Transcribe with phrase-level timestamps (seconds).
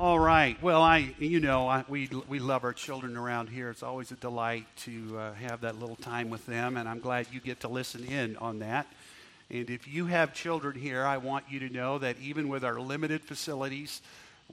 [0.00, 0.56] All right.
[0.62, 3.68] Well, I, you know, I, we, we love our children around here.
[3.68, 7.26] It's always a delight to uh, have that little time with them, and I'm glad
[7.30, 8.90] you get to listen in on that.
[9.50, 12.80] And if you have children here, I want you to know that even with our
[12.80, 14.00] limited facilities,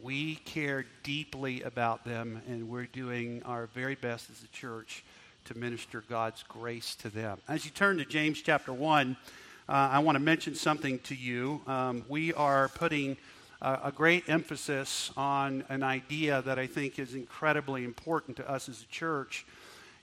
[0.04, 5.06] we care deeply about them, and we're doing our very best as a church
[5.46, 7.38] to minister God's grace to them.
[7.48, 9.16] As you turn to James chapter 1,
[9.70, 11.62] uh, I want to mention something to you.
[11.68, 13.16] Um, we are putting
[13.62, 18.84] a great emphasis on an idea that I think is incredibly important to us as
[18.84, 19.46] a church,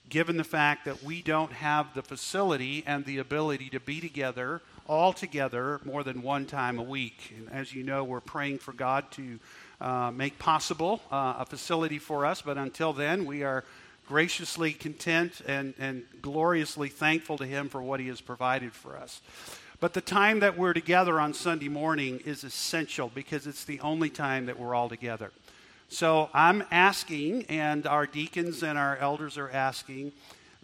[0.09, 4.61] given the fact that we don't have the facility and the ability to be together
[4.87, 7.33] all together more than one time a week.
[7.35, 9.39] And as you know, we're praying for God to
[9.81, 13.63] uh, make possible uh, a facility for us, but until then, we are
[14.07, 19.21] graciously content and, and gloriously thankful to Him for what He has provided for us.
[19.79, 24.09] But the time that we're together on Sunday morning is essential because it's the only
[24.09, 25.31] time that we're all together.
[25.89, 30.13] So I'm asking, and our deacons and our elders are asking,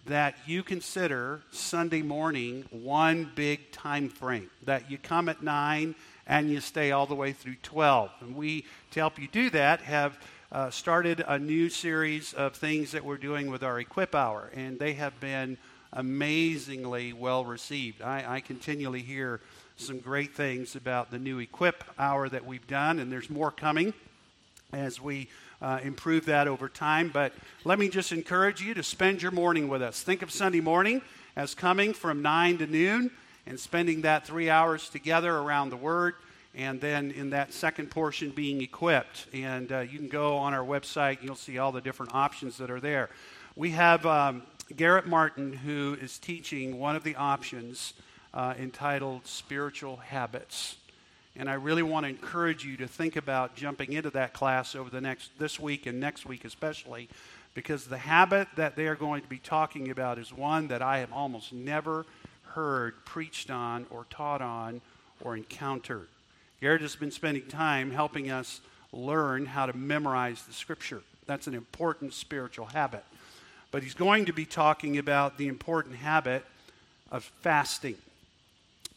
[0.06, 5.94] that you consider Sunday morning one big time frame, that you come at 9
[6.26, 8.10] and you stay all the way through 12.
[8.22, 10.18] And we, to help you do that, have
[10.52, 14.80] uh, started a new series of things that we're doing with our Equip Hour, and
[14.80, 15.58] they have been
[15.94, 18.02] amazingly well received.
[18.02, 19.42] I, I continually hear
[19.78, 23.94] some great things about the new Equip Hour that we've done, and there's more coming
[24.72, 25.28] as we
[25.62, 27.10] uh, improve that over time.
[27.14, 27.34] But
[27.64, 30.02] let me just encourage you to spend your morning with us.
[30.02, 31.02] Think of Sunday morning
[31.36, 33.12] as coming from 9 to noon
[33.46, 36.16] and spending that three hours together around the Word.
[36.54, 39.28] And then in that second portion, being equipped.
[39.34, 42.70] And uh, you can go on our website, you'll see all the different options that
[42.70, 43.10] are there.
[43.56, 44.44] We have um,
[44.76, 47.94] Garrett Martin, who is teaching one of the options
[48.34, 50.78] uh, entitled Spiritual Habits.
[51.36, 54.90] And I really want to encourage you to think about jumping into that class over
[54.90, 57.10] the next this week and next week especially
[57.54, 61.00] because the habit that they are going to be talking about is one that I
[61.00, 62.06] have almost never
[62.44, 64.82] heard preached on or taught on
[65.22, 66.08] or encountered.
[66.62, 68.62] Garrett has been spending time helping us
[68.94, 71.02] learn how to memorize the scripture.
[71.26, 73.04] That's an important spiritual habit.
[73.72, 76.46] But he's going to be talking about the important habit
[77.12, 77.96] of fasting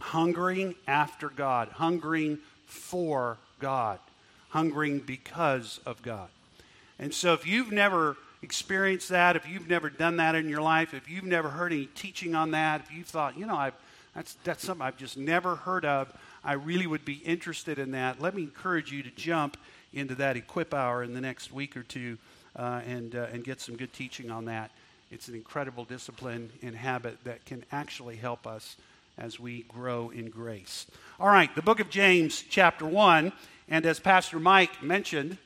[0.01, 3.99] hungering after God, hungering for God,
[4.51, 6.29] hungering because of God.
[6.99, 10.95] And so if you've never experienced that, if you've never done that in your life,
[10.95, 13.75] if you've never heard any teaching on that, if you've thought, you know, I've,
[14.15, 16.13] that's, that's something I've just never heard of,
[16.45, 19.57] I really would be interested in that, let me encourage you to jump
[19.93, 22.19] into that equip hour in the next week or two
[22.57, 24.71] uh, and, uh, and get some good teaching on that.
[25.11, 28.77] It's an incredible discipline and habit that can actually help us
[29.19, 30.87] as we grow in grace.
[31.21, 33.33] All right, the book of James, chapter 1.
[33.69, 35.39] And as Pastor Mike mentioned,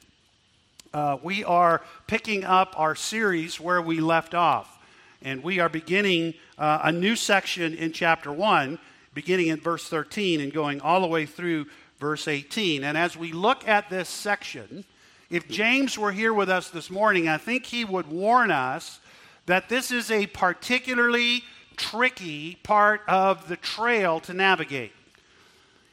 [0.93, 4.79] uh, we are picking up our series where we left off.
[5.23, 8.79] And we are beginning uh, a new section in chapter 1,
[9.15, 11.67] beginning in verse 13 and going all the way through
[11.99, 12.85] verse 18.
[12.85, 14.85] And as we look at this section,
[15.31, 19.01] if James were here with us this morning, I think he would warn us
[19.47, 21.45] that this is a particularly
[21.77, 24.93] tricky part of the trail to navigate.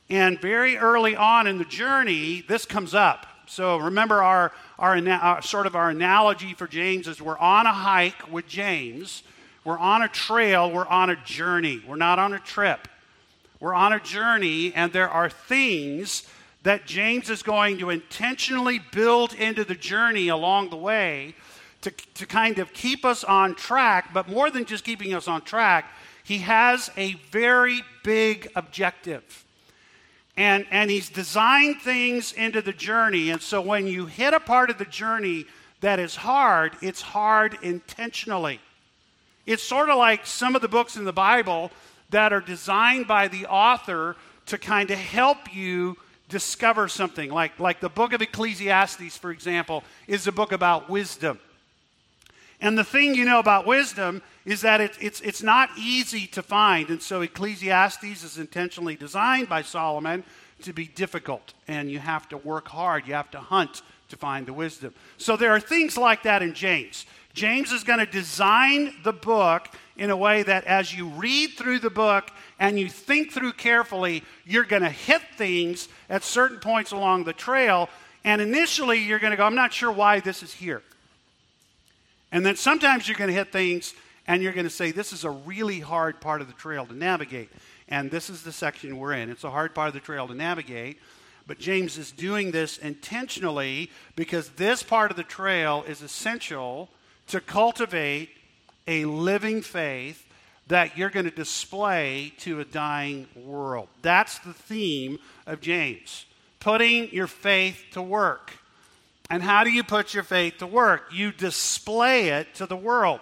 [0.09, 3.27] And very early on in the journey, this comes up.
[3.47, 7.65] So remember our, our, our, uh, sort of our analogy for James is we're on
[7.65, 9.23] a hike with James.
[9.63, 11.83] We're on a trail, we're on a journey.
[11.87, 12.87] We're not on a trip.
[13.59, 16.27] We're on a journey, and there are things
[16.65, 21.35] that James is going to intentionally build into the journey along the way
[21.81, 25.43] to, to kind of keep us on track, but more than just keeping us on
[25.43, 25.93] track,
[26.23, 29.45] he has a very big objective.
[30.35, 33.29] And, and he's designed things into the journey.
[33.29, 35.45] And so when you hit a part of the journey
[35.81, 38.59] that is hard, it's hard intentionally.
[39.45, 41.69] It's sort of like some of the books in the Bible
[42.09, 44.15] that are designed by the author
[44.47, 45.95] to kind of help you
[46.29, 47.31] discover something.
[47.31, 51.39] Like, like the book of Ecclesiastes, for example, is a book about wisdom.
[52.61, 56.41] And the thing you know about wisdom is that it, it's, it's not easy to
[56.41, 56.89] find.
[56.89, 60.23] And so Ecclesiastes is intentionally designed by Solomon
[60.61, 61.53] to be difficult.
[61.67, 64.93] And you have to work hard, you have to hunt to find the wisdom.
[65.17, 67.05] So there are things like that in James.
[67.33, 69.67] James is going to design the book
[69.97, 74.23] in a way that as you read through the book and you think through carefully,
[74.45, 77.89] you're going to hit things at certain points along the trail.
[78.23, 80.81] And initially, you're going to go, I'm not sure why this is here.
[82.31, 83.93] And then sometimes you're going to hit things
[84.27, 86.93] and you're going to say, This is a really hard part of the trail to
[86.93, 87.49] navigate.
[87.87, 89.29] And this is the section we're in.
[89.29, 90.97] It's a hard part of the trail to navigate.
[91.47, 96.89] But James is doing this intentionally because this part of the trail is essential
[97.27, 98.29] to cultivate
[98.87, 100.24] a living faith
[100.67, 103.87] that you're going to display to a dying world.
[104.01, 106.25] That's the theme of James
[106.65, 108.51] putting your faith to work.
[109.29, 111.11] And how do you put your faith to work?
[111.13, 113.19] You display it to the world.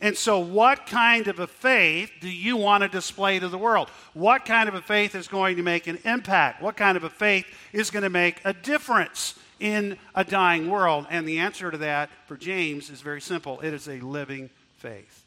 [0.00, 3.90] And so, what kind of a faith do you want to display to the world?
[4.14, 6.62] What kind of a faith is going to make an impact?
[6.62, 7.44] What kind of a faith
[7.74, 11.06] is going to make a difference in a dying world?
[11.10, 14.48] And the answer to that for James is very simple it is a living
[14.78, 15.22] faith.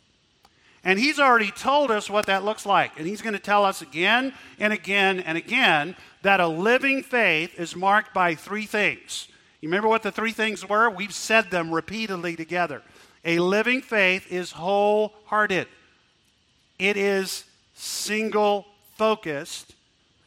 [0.83, 2.91] And he's already told us what that looks like.
[2.97, 7.57] And he's going to tell us again and again and again that a living faith
[7.59, 9.27] is marked by three things.
[9.61, 10.89] You remember what the three things were?
[10.89, 12.81] We've said them repeatedly together.
[13.23, 15.67] A living faith is wholehearted,
[16.77, 18.65] it is single
[18.95, 19.73] focused,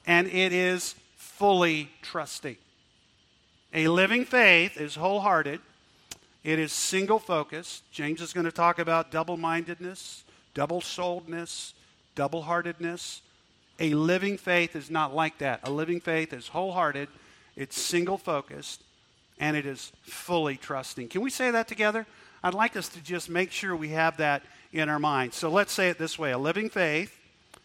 [0.07, 2.57] and it is fully trusting.
[3.75, 5.61] A living faith is wholehearted,
[6.43, 7.83] it is single focused.
[7.93, 10.25] James is going to talk about double mindedness,
[10.57, 11.75] double souledness,
[12.15, 13.21] double heartedness.
[13.79, 15.61] A living faith is not like that.
[15.65, 17.09] A living faith is wholehearted,
[17.55, 18.83] it's single focused,
[19.39, 21.09] and it is fully trusting.
[21.09, 22.07] Can we say that together?
[22.43, 24.43] I'd like us to just make sure we have that
[24.73, 25.37] in our minds.
[25.37, 27.15] So let's say it this way a living faith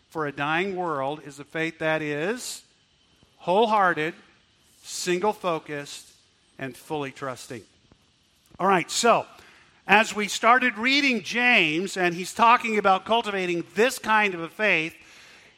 [0.09, 2.61] for a dying world is a faith that is
[3.37, 4.13] wholehearted,
[4.83, 6.11] single focused,
[6.59, 7.61] and fully trusting.
[8.59, 9.25] All right, so
[9.87, 14.95] as we started reading James and he's talking about cultivating this kind of a faith,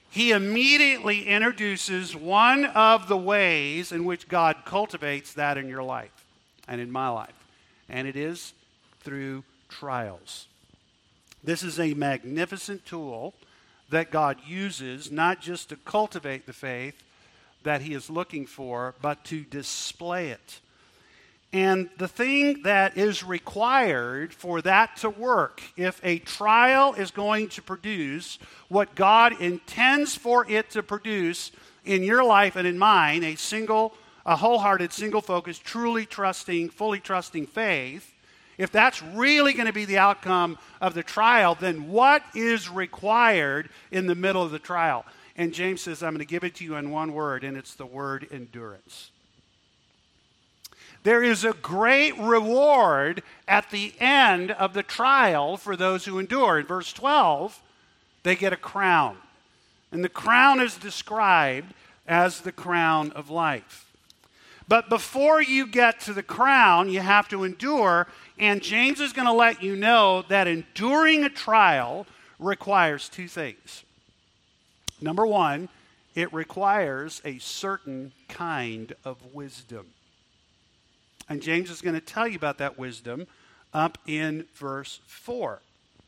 [0.09, 6.25] he immediately introduces one of the ways in which God cultivates that in your life
[6.67, 7.33] and in my life.
[7.89, 8.53] And it is
[9.01, 10.47] through trials.
[11.43, 13.33] This is a magnificent tool
[13.89, 17.03] that God uses not just to cultivate the faith
[17.63, 20.59] that He is looking for, but to display it.
[21.53, 27.49] And the thing that is required for that to work, if a trial is going
[27.49, 28.39] to produce
[28.69, 31.51] what God intends for it to produce
[31.85, 33.93] in your life and in mine, a single,
[34.25, 38.15] a wholehearted, single focused, truly trusting, fully trusting faith,
[38.57, 43.69] if that's really going to be the outcome of the trial, then what is required
[43.91, 45.05] in the middle of the trial?
[45.35, 47.75] And James says, I'm going to give it to you in one word, and it's
[47.75, 49.11] the word endurance.
[51.03, 56.59] There is a great reward at the end of the trial for those who endure.
[56.59, 57.61] In verse 12,
[58.23, 59.17] they get a crown.
[59.91, 61.73] And the crown is described
[62.07, 63.91] as the crown of life.
[64.67, 68.07] But before you get to the crown, you have to endure.
[68.39, 72.07] And James is going to let you know that enduring a trial
[72.39, 73.83] requires two things.
[75.01, 75.67] Number one,
[76.15, 79.87] it requires a certain kind of wisdom.
[81.29, 83.27] And James is going to tell you about that wisdom
[83.73, 85.61] up in verse 4,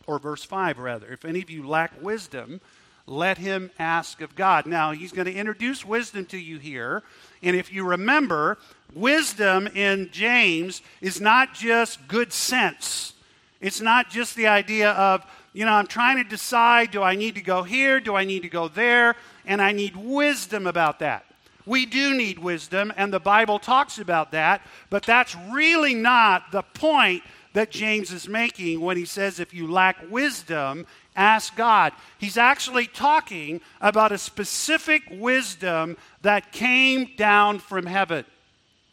[0.08, 1.12] or verse 5, rather.
[1.12, 2.62] If any of you lack wisdom,
[3.08, 4.66] let him ask of God.
[4.66, 7.04] Now, he's going to introduce wisdom to you here.
[7.42, 8.58] And if you remember,
[8.94, 13.14] wisdom in James is not just good sense.
[13.62, 17.36] It's not just the idea of, you know, I'm trying to decide do I need
[17.36, 18.00] to go here?
[18.00, 19.16] Do I need to go there?
[19.46, 21.26] And I need wisdom about that.
[21.66, 26.62] We do need wisdom, and the Bible talks about that, but that's really not the
[26.62, 31.94] point that James is making when he says, if you lack wisdom, ask God.
[32.18, 38.26] He's actually talking about a specific wisdom that came down from heaven,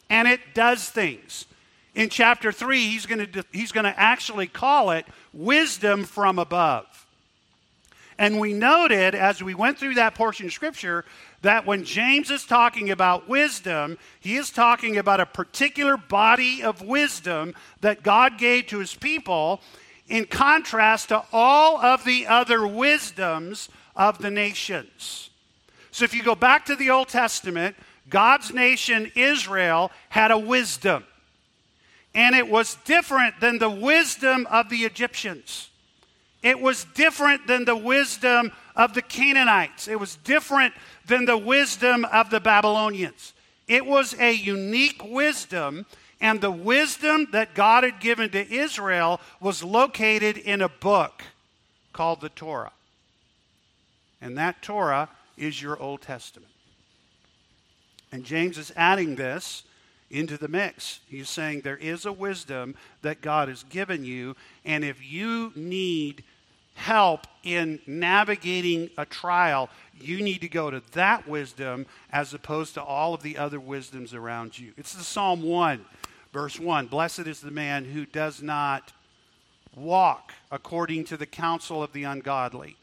[0.08, 1.46] and it does things.
[1.94, 6.86] In chapter 3, he's going to he's going to actually call it wisdom from above.
[8.18, 11.04] And we noted as we went through that portion of Scripture
[11.42, 16.82] that when James is talking about wisdom, he is talking about a particular body of
[16.82, 19.60] wisdom that God gave to his people
[20.08, 25.30] in contrast to all of the other wisdoms of the nations.
[25.90, 27.76] So if you go back to the Old Testament,
[28.08, 31.04] God's nation, Israel, had a wisdom.
[32.14, 35.70] And it was different than the wisdom of the Egyptians.
[36.42, 39.86] It was different than the wisdom of the Canaanites.
[39.86, 40.74] It was different
[41.12, 43.34] than the wisdom of the Babylonians.
[43.68, 45.84] It was a unique wisdom,
[46.22, 51.22] and the wisdom that God had given to Israel was located in a book
[51.92, 52.72] called the Torah.
[54.22, 56.50] And that Torah is your Old Testament.
[58.10, 59.64] And James is adding this
[60.10, 61.00] into the mix.
[61.10, 66.24] He's saying there is a wisdom that God has given you, and if you need
[66.74, 69.68] help in navigating a trial,
[70.02, 74.14] you need to go to that wisdom as opposed to all of the other wisdoms
[74.14, 74.72] around you.
[74.76, 75.84] It's the Psalm 1,
[76.32, 76.86] verse 1.
[76.86, 78.92] Blessed is the man who does not
[79.76, 82.76] walk according to the counsel of the ungodly.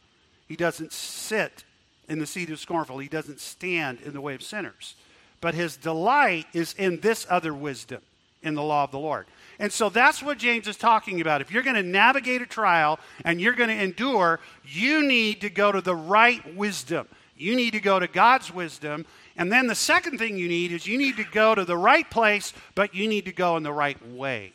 [0.47, 1.63] He doesn't sit
[2.07, 2.97] in the seat of scornful.
[2.97, 4.95] He doesn't stand in the way of sinners.
[5.41, 8.01] But his delight is in this other wisdom,
[8.41, 9.27] in the law of the Lord.
[9.59, 11.41] And so that's what James is talking about.
[11.41, 15.49] If you're going to navigate a trial and you're going to endure, you need to
[15.49, 17.07] go to the right wisdom.
[17.35, 19.05] You need to go to God's wisdom.
[19.35, 22.09] And then the second thing you need is you need to go to the right
[22.09, 24.53] place, but you need to go in the right way.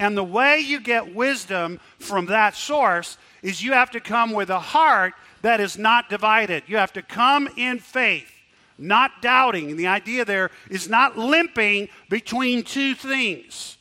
[0.00, 4.50] And the way you get wisdom from that source is you have to come with
[4.50, 6.64] a heart that is not divided.
[6.66, 8.32] You have to come in faith,
[8.76, 9.70] not doubting.
[9.70, 13.76] And the idea there is not limping between two things.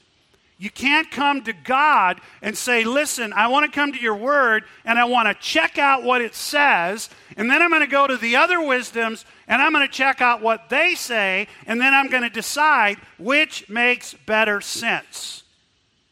[0.61, 4.65] You can't come to God and say, Listen, I want to come to your word
[4.83, 8.05] and I want to check out what it says, and then I'm going to go
[8.05, 11.93] to the other wisdoms and I'm going to check out what they say, and then
[11.93, 15.43] I'm going to decide which makes better sense.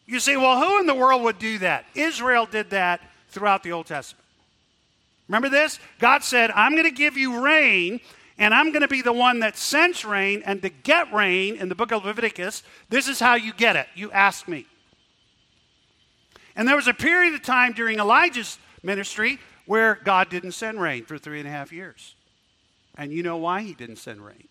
[0.05, 1.85] You say, Well, who in the world would do that?
[1.93, 4.23] Israel did that throughout the Old Testament.
[5.27, 5.77] Remember this?
[5.99, 7.99] God said, I'm going to give you rain,
[8.37, 10.43] and I'm going to be the one that sends rain.
[10.45, 13.87] And to get rain in the book of Leviticus, this is how you get it.
[13.95, 14.67] You ask me.
[16.55, 21.05] And there was a period of time during Elijah's ministry where God didn't send rain
[21.05, 22.15] for three and a half years.
[22.95, 24.47] And you know why he didn't send rain?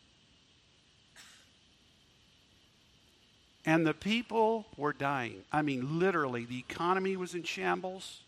[3.65, 5.43] And the people were dying.
[5.51, 8.21] I mean, literally, the economy was in shambles,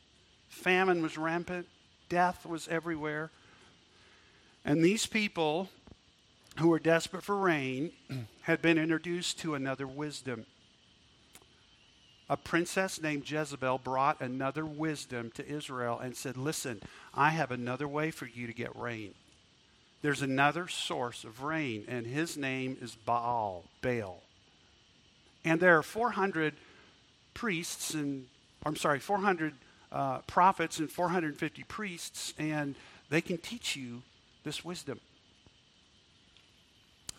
[0.49, 1.69] famine was rampant,
[2.09, 3.31] death was everywhere.
[4.65, 5.69] And these people
[6.59, 7.93] who were desperate for rain
[8.43, 10.47] had been introduced to another wisdom.
[12.31, 16.81] A princess named Jezebel brought another wisdom to Israel and said, Listen,
[17.15, 19.15] I have another way for you to get rain.
[20.03, 24.23] There's another source of rain, and his name is Baal, Baal.
[25.45, 26.55] And there are 400
[27.35, 28.27] priests and,
[28.65, 29.55] I'm sorry, 400
[29.91, 32.75] uh, prophets and 450 priests, and
[33.09, 34.03] they can teach you
[34.49, 34.99] this wisdom.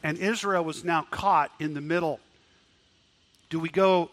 [0.02, 2.20] And Israel was now caught in the middle.
[3.52, 4.10] Do we go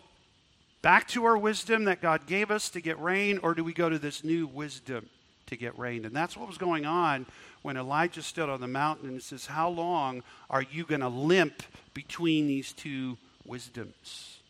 [0.82, 3.88] back to our wisdom that God gave us to get rain, or do we go
[3.88, 5.08] to this new wisdom
[5.46, 6.04] to get rain?
[6.04, 7.25] And that's what was going on
[7.62, 11.62] when Elijah stood on the mountain and says, How long are you going to limp
[11.94, 14.40] between these two wisdoms?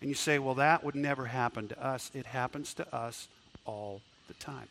[0.00, 2.10] And you say, Well, that would never happen to us.
[2.14, 3.28] It happens to us
[3.66, 4.68] all the time.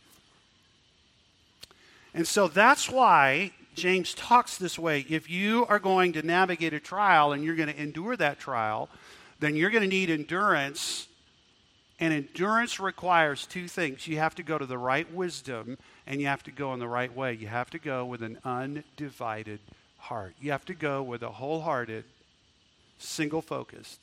[2.19, 5.05] And so that's why James talks this way.
[5.07, 8.89] If you are going to navigate a trial and you're going to endure that trial,
[9.39, 11.07] then you're going to need endurance.
[11.97, 14.05] And endurance requires two things.
[14.05, 16.89] You have to go to the right wisdom and you have to go in the
[16.89, 17.35] right way.
[17.35, 19.61] You have to go with an undivided
[19.97, 20.35] heart.
[20.41, 22.03] You have to go with a wholehearted,
[22.97, 23.97] single focused,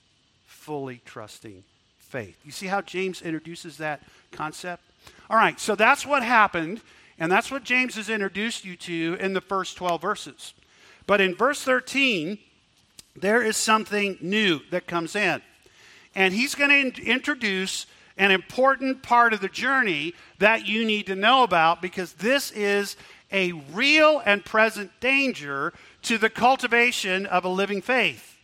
[0.46, 1.64] fully trusting
[1.98, 2.38] faith.
[2.46, 4.00] You see how James introduces that
[4.32, 4.82] concept?
[5.28, 6.80] All right, so that's what happened
[7.18, 10.54] and that's what James has introduced you to in the first 12 verses.
[11.06, 12.38] But in verse 13,
[13.14, 15.40] there is something new that comes in.
[16.14, 17.86] And he's going to introduce
[18.18, 22.96] an important part of the journey that you need to know about because this is
[23.32, 28.38] a real and present danger to the cultivation of a living faith.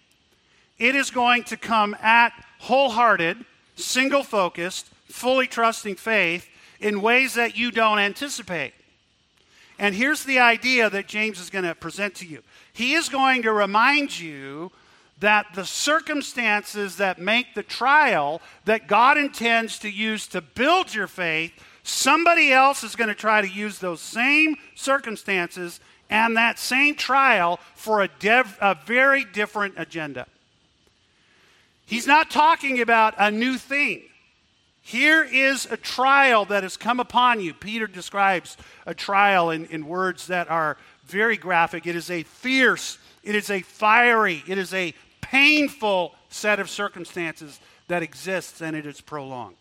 [0.78, 3.44] It is going to come at wholehearted,
[3.76, 6.48] single focused, fully trusting faith
[6.82, 8.74] in ways that you don't anticipate.
[9.78, 13.42] And here's the idea that James is going to present to you he is going
[13.42, 14.70] to remind you
[15.20, 21.06] that the circumstances that make the trial that God intends to use to build your
[21.06, 21.52] faith,
[21.84, 27.60] somebody else is going to try to use those same circumstances and that same trial
[27.74, 30.26] for a, dev, a very different agenda.
[31.86, 34.02] He's not talking about a new thing.
[34.82, 37.54] Here is a trial that has come upon you.
[37.54, 41.86] Peter describes a trial in, in words that are very graphic.
[41.86, 47.60] It is a fierce, it is a fiery, it is a painful set of circumstances
[47.86, 49.56] that exists, and it is prolonged.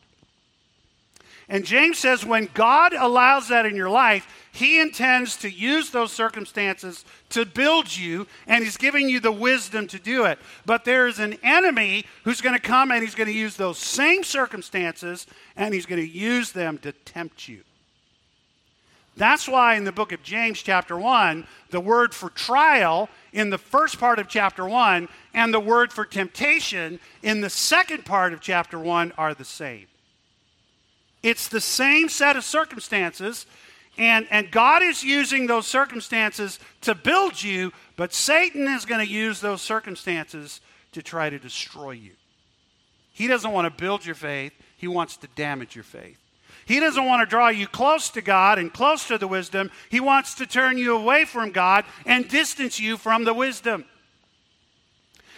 [1.51, 6.13] And James says when God allows that in your life, he intends to use those
[6.13, 10.39] circumstances to build you, and He's giving you the wisdom to do it.
[10.65, 13.77] But there is an enemy who's going to come and He's going to use those
[13.77, 17.61] same circumstances and He's going to use them to tempt you.
[19.17, 23.57] That's why in the book of James, chapter 1, the word for trial in the
[23.57, 28.39] first part of chapter 1 and the word for temptation in the second part of
[28.39, 29.87] chapter 1 are the same.
[31.23, 33.45] It's the same set of circumstances,
[33.97, 39.11] and, and God is using those circumstances to build you, but Satan is going to
[39.11, 40.61] use those circumstances
[40.93, 42.11] to try to destroy you.
[43.13, 46.17] He doesn't want to build your faith, he wants to damage your faith.
[46.65, 49.71] He doesn't want to draw you close to God and close to the wisdom.
[49.89, 53.85] He wants to turn you away from God and distance you from the wisdom.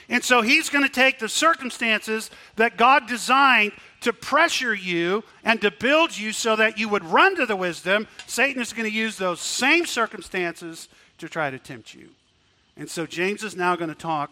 [0.10, 3.72] And so he's going to take the circumstances that God designed
[4.04, 8.08] to pressure you and to build you so that you would run to the wisdom.
[8.28, 12.10] Satan is going to use those same circumstances to try to tempt you.
[12.78, 14.32] And so James is now going to talk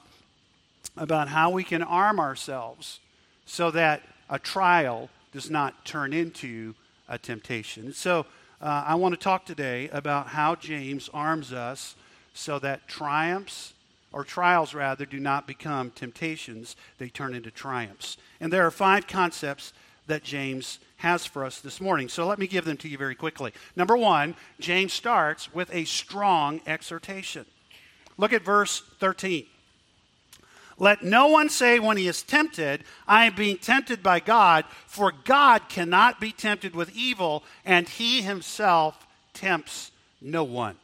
[0.97, 2.99] about how we can arm ourselves
[3.45, 6.73] so that a trial does not turn into
[7.07, 7.93] a temptation.
[7.93, 8.25] So
[8.61, 11.95] uh, I want to talk today about how James arms us
[12.33, 13.73] so that triumphs
[14.11, 18.17] or trials rather, do not become temptations, they turn into triumphs.
[18.39, 19.73] And there are five concepts
[20.07, 22.09] that James has for us this morning.
[22.09, 23.53] So let me give them to you very quickly.
[23.75, 27.45] Number one, James starts with a strong exhortation.
[28.17, 29.45] Look at verse 13.
[30.77, 35.11] Let no one say when he is tempted, I am being tempted by God, for
[35.11, 39.91] God cannot be tempted with evil, and he himself tempts
[40.21, 40.77] no one.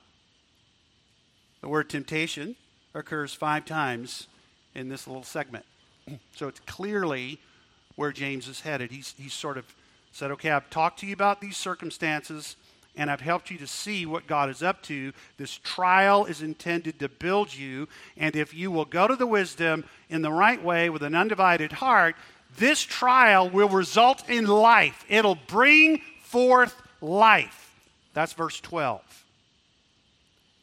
[1.62, 2.56] The word temptation
[2.98, 4.27] occurs five times
[4.75, 5.66] in this little segment.
[6.36, 7.39] So it's clearly
[7.96, 8.92] where James is headed.
[8.92, 9.66] He's, he's sort of
[10.12, 12.56] said, okay, I've talked to you about these circumstances
[12.96, 15.13] and I've helped you to see what God is up to.
[15.38, 17.88] This trial is intended to build you,
[18.18, 21.74] and if you will go to the wisdom in the right way with an undivided
[21.74, 22.16] heart,
[22.58, 25.06] this trial will result in life.
[25.08, 27.75] It'll bring forth life.
[28.16, 29.01] That's verse 12.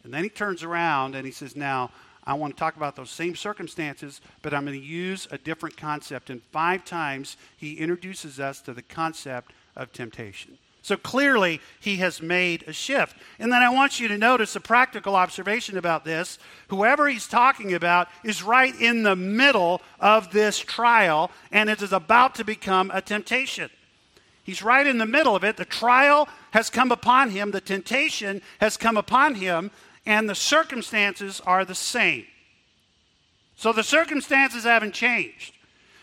[0.03, 1.91] And then he turns around and he says, Now,
[2.25, 5.77] I want to talk about those same circumstances, but I'm going to use a different
[5.77, 6.31] concept.
[6.31, 10.59] And five times he introduces us to the concept of temptation.
[10.85, 13.17] So clearly, he has made a shift.
[13.39, 16.39] And then I want you to notice a practical observation about this.
[16.69, 21.95] Whoever he's talking about is right in the middle of this trial, and it is
[21.95, 23.71] about to become a temptation.
[24.43, 25.57] He's right in the middle of it.
[25.57, 29.71] The trial has come upon him, the temptation has come upon him,
[30.07, 32.27] and the circumstances are the same.
[33.57, 35.55] So the circumstances haven't changed.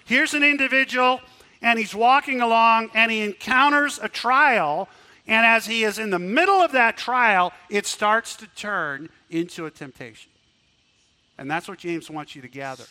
[0.06, 1.22] Here's an individual,
[1.62, 4.90] and he's walking along, and he encounters a trial,
[5.28, 9.66] and as he is in the middle of that trial, it starts to turn into
[9.66, 10.32] a temptation.
[11.38, 12.86] And that's what James wants you to gather.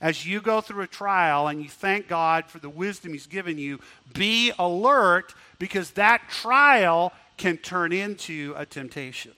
[0.00, 3.56] As you go through a trial and you thank God for the wisdom He's given
[3.56, 3.80] you,
[4.12, 9.32] be alert because that trial can turn into a temptation.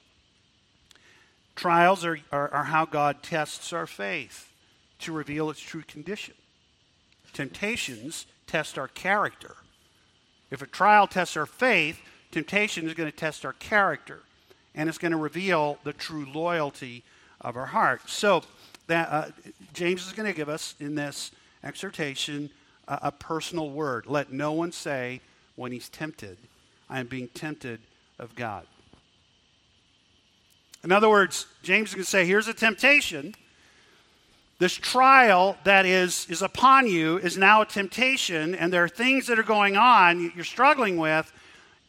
[1.57, 4.53] Trials are, are, are, how God tests our faith
[5.01, 6.35] to reveal its true condition.
[7.33, 9.57] Temptations test our character.
[10.51, 14.21] If a trial tests our faith, temptation is going to test our character,
[14.75, 17.03] and it's going to reveal the true loyalty
[17.41, 18.09] of our heart.
[18.09, 18.43] So,
[18.87, 19.31] that, uh,
[19.73, 21.33] James is going to give us in this
[21.65, 22.51] exhortation
[22.87, 24.07] a, a personal word.
[24.07, 25.21] Let no one say
[25.57, 26.37] when he's tempted,
[26.89, 27.81] I am being tempted
[28.19, 28.67] of God.
[30.87, 33.35] In other words, James is going to say, here's a temptation.
[34.61, 39.27] This trial that is, is upon you is now a temptation, and there are things
[39.27, 41.33] that are going on you're struggling with,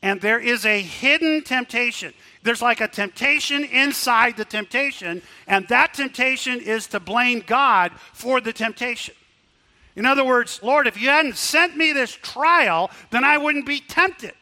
[0.01, 2.11] and there is a hidden temptation.
[2.41, 8.41] There's like a temptation inside the temptation, and that temptation is to blame God for
[8.41, 9.13] the temptation.
[9.95, 13.79] In other words, Lord, if you hadn't sent me this trial, then I wouldn't be
[13.79, 14.33] tempted.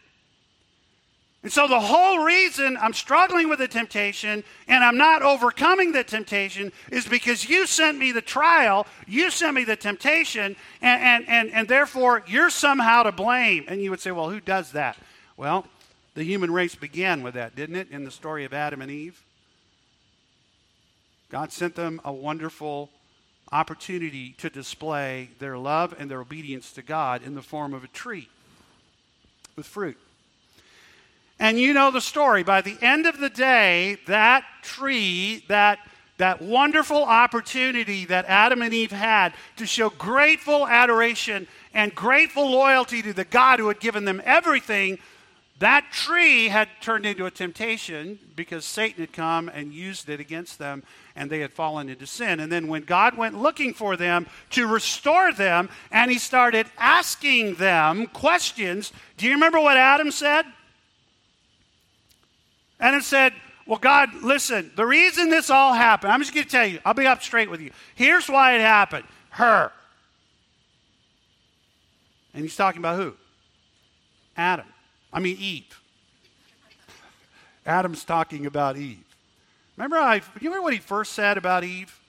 [1.46, 6.04] And so the whole reason I'm struggling with the temptation and I'm not overcoming the
[6.04, 11.30] temptation is because you sent me the trial, you sent me the temptation, and, and,
[11.30, 13.66] and, and therefore you're somehow to blame.
[13.68, 14.98] And you would say, well, who does that?
[15.38, 15.68] Well,
[16.16, 19.22] the human race began with that, didn't it, in the story of Adam and Eve?
[21.30, 22.90] God sent them a wonderful
[23.52, 27.88] opportunity to display their love and their obedience to God in the form of a
[27.90, 28.30] tree
[29.56, 30.00] with fruit.
[31.40, 32.44] And you know the story.
[32.44, 35.80] By the end of the day, that tree, that,
[36.18, 43.02] that wonderful opportunity that Adam and Eve had to show grateful adoration and grateful loyalty
[43.02, 44.98] to the God who had given them everything,
[45.60, 50.60] that tree had turned into a temptation because Satan had come and used it against
[50.60, 50.84] them
[51.16, 52.42] and they had fallen into sin.
[52.42, 57.56] And then when God went looking for them to restore them and he started asking
[57.56, 60.46] them questions, do you remember what Adam said?
[62.80, 63.34] And it said,
[63.66, 66.94] Well, God, listen, the reason this all happened, I'm just going to tell you, I'll
[66.94, 67.72] be up straight with you.
[67.96, 69.72] Here's why it happened her.
[72.34, 73.14] And he's talking about who?
[74.38, 74.66] Adam.
[75.12, 75.82] I mean, Eve.
[77.66, 79.04] Adam's talking about Eve.
[79.78, 82.00] Remember, I, you remember what he first said about Eve?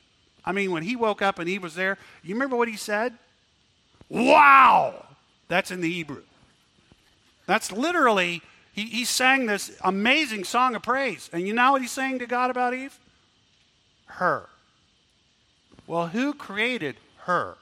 [0.45, 3.15] I mean, when he woke up and Eve was there, you remember what he said?
[4.09, 5.07] Wow!
[5.49, 6.23] That's in the Hebrew.
[7.47, 8.43] That's literally,
[8.77, 11.31] he, he sang this amazing song of praise.
[11.33, 12.97] And you know what he's saying to God about Eve?
[14.05, 14.51] Her.
[15.87, 17.57] Well, who created her?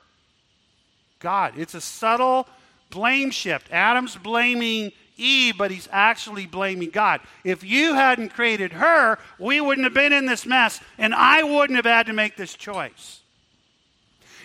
[1.21, 1.55] God.
[1.57, 2.49] It's a subtle
[2.91, 3.71] blame shift.
[3.71, 7.21] Adam's blaming Eve, but he's actually blaming God.
[7.45, 11.77] If you hadn't created her, we wouldn't have been in this mess, and I wouldn't
[11.77, 13.21] have had to make this choice.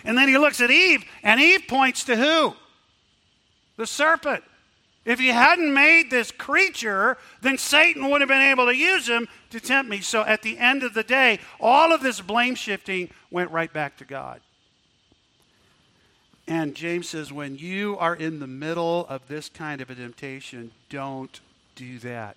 [0.04, 2.54] And then he looks at Eve, and Eve points to who?
[3.76, 4.44] The serpent.
[5.04, 9.28] If he hadn't made this creature, then Satan would have been able to use him
[9.50, 10.00] to tempt me.
[10.00, 13.96] So at the end of the day, all of this blame shifting went right back
[13.98, 14.40] to God.
[16.46, 20.72] And James says, when you are in the middle of this kind of a temptation,
[20.90, 21.40] don't
[21.76, 22.36] do that.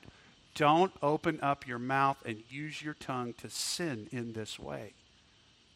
[0.55, 4.93] Don't open up your mouth and use your tongue to sin in this way.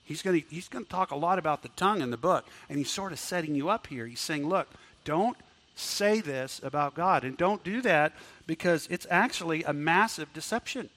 [0.03, 2.89] He's going he's to talk a lot about the tongue in the book, and he's
[2.89, 4.05] sort of setting you up here.
[4.05, 4.69] He's saying, look,
[5.03, 5.35] don't
[5.79, 8.13] say this about God, and don't do that
[8.45, 10.89] because it's actually a massive deception.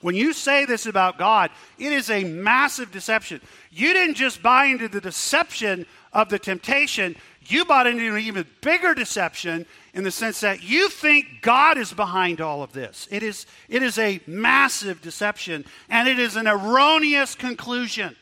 [0.00, 3.40] When you say this about God, it is a massive deception.
[3.70, 8.46] You didn't just buy into the deception of the temptation, you bought into an even
[8.60, 13.08] bigger deception in the sense that you think God is behind all of this.
[13.10, 18.14] It is, it is a massive deception, and it is an erroneous conclusion.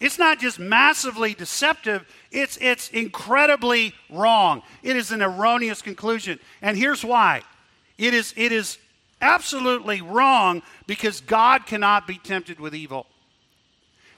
[0.00, 4.62] It's not just massively deceptive, it's, it's incredibly wrong.
[4.82, 6.38] It is an erroneous conclusion.
[6.60, 7.42] And here's why
[7.98, 8.78] it is, it is
[9.20, 13.06] absolutely wrong because God cannot be tempted with evil.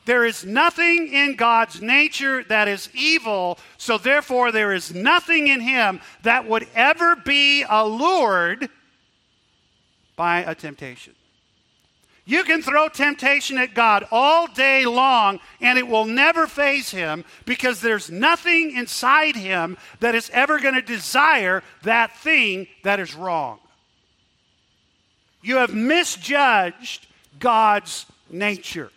[0.07, 5.61] There is nothing in God's nature that is evil, so therefore there is nothing in
[5.61, 8.68] him that would ever be allured
[10.14, 11.14] by a temptation.
[12.26, 17.24] You can throw temptation at God all day long and it will never faze him
[17.44, 23.14] because there's nothing inside him that is ever going to desire that thing that is
[23.14, 23.58] wrong.
[25.42, 27.06] You have misjudged
[27.38, 28.90] God's nature.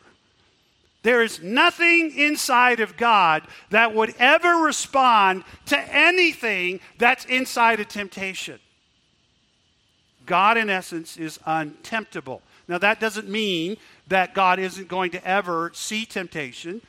[1.03, 7.85] There is nothing inside of God that would ever respond to anything that's inside a
[7.85, 8.59] temptation.
[10.25, 12.41] God, in essence, is untemptable.
[12.67, 13.77] Now, that doesn't mean
[14.07, 16.81] that God isn't going to ever see temptation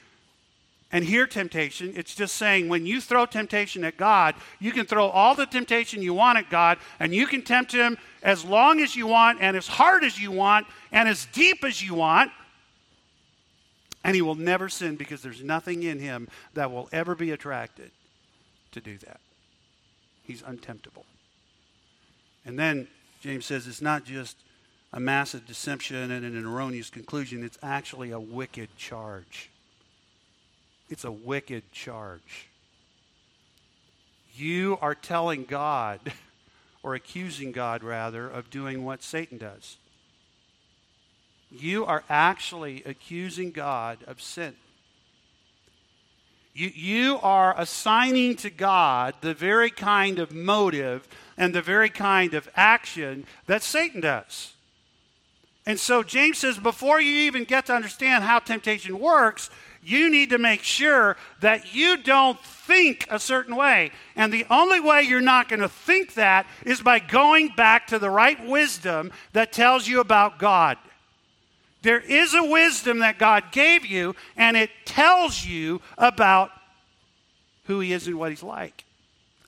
[0.91, 1.93] and hear temptation.
[1.95, 6.03] It's just saying when you throw temptation at God, you can throw all the temptation
[6.03, 9.57] you want at God, and you can tempt Him as long as you want, and
[9.57, 12.31] as hard as you want, and as deep as you want.
[14.05, 17.91] And he will never sin because there's nothing in him that will ever be attracted
[18.73, 19.21] to do that.
[20.23, 21.05] He's untemptable.
[22.47, 22.89] And then
[23.21, 24.37] James says it's not just
[24.93, 29.51] a massive deception and an erroneous conclusion, it's actually a wicked charge.
[30.89, 32.49] It's a wicked charge.
[34.35, 36.01] You are telling God,
[36.83, 39.77] or accusing God rather, of doing what Satan does
[41.51, 44.55] you are actually accusing God of sin.
[46.55, 52.35] You, you are assigning to God the very kind of motive and the very kind
[52.35, 54.55] of action that Satan does.
[55.69, 59.51] And so James says before you even get to understand how temptation works,
[59.83, 63.91] you need to make sure that you don't think a certain way.
[64.17, 67.99] And the only way you're not going to think that is by going back to
[67.99, 70.79] the right wisdom that tells you about God.
[71.83, 76.51] There is a wisdom that God gave you, and it tells you about
[77.67, 78.85] who He is and what He's like.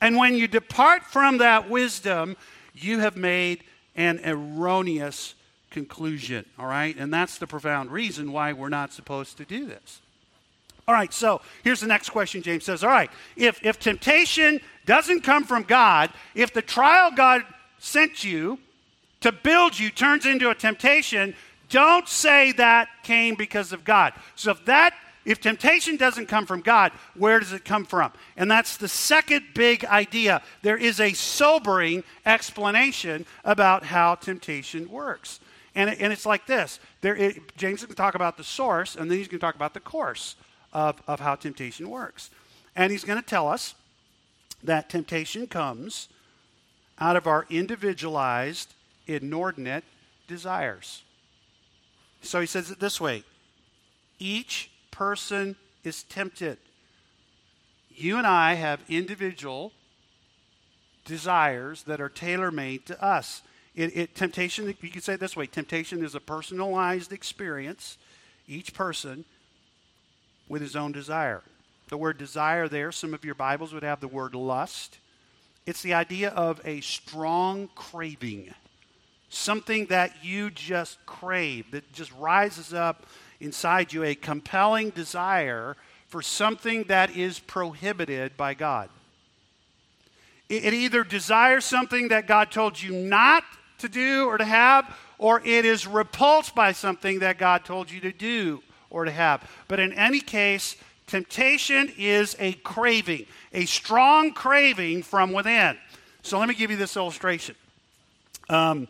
[0.02, 2.36] And when you depart from that wisdom,
[2.74, 3.64] you have made
[3.96, 5.34] an erroneous
[5.70, 6.96] conclusion, all right?
[6.96, 10.00] And that's the profound reason why we're not supposed to do this.
[10.88, 12.82] All right, so here's the next question James says.
[12.82, 17.42] All right, if, if temptation doesn't come from God, if the trial God
[17.78, 18.58] sent you
[19.20, 21.34] to build you turns into a temptation,
[21.68, 24.14] don't say that came because of God.
[24.34, 28.12] So if that if temptation doesn't come from God, where does it come from?
[28.36, 30.42] And that's the second big idea.
[30.62, 35.38] There is a sobering explanation about how temptation works.
[35.74, 38.44] And, it, and it's like this there, it, James is going to talk about the
[38.44, 40.36] source, and then he's going to talk about the course
[40.72, 42.30] of, of how temptation works.
[42.76, 43.74] And he's going to tell us
[44.62, 46.08] that temptation comes
[46.98, 48.74] out of our individualized,
[49.06, 49.84] inordinate
[50.28, 51.02] desires.
[52.22, 53.24] So he says it this way
[54.18, 56.58] each person is tempted.
[57.88, 59.72] You and I have individual,
[61.04, 63.42] desires that are tailor made to us.
[63.80, 67.96] It, it, temptation, you could say it this way temptation is a personalized experience,
[68.46, 69.24] each person
[70.50, 71.42] with his own desire.
[71.88, 74.98] The word desire there, some of your Bibles would have the word lust.
[75.64, 78.52] It's the idea of a strong craving,
[79.30, 83.06] something that you just crave, that just rises up
[83.40, 85.74] inside you, a compelling desire
[86.06, 88.90] for something that is prohibited by God.
[90.50, 93.44] It either desires something that God told you not
[93.80, 98.00] to do or to have, or it is repulsed by something that God told you
[98.00, 99.48] to do or to have.
[99.68, 105.76] But in any case, temptation is a craving, a strong craving from within.
[106.22, 107.54] So let me give you this illustration.
[108.48, 108.88] Um,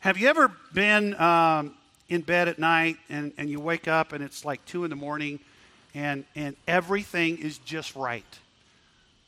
[0.00, 1.74] have you ever been um,
[2.08, 4.96] in bed at night and, and you wake up and it's like 2 in the
[4.96, 5.40] morning
[5.94, 8.24] and, and everything is just right?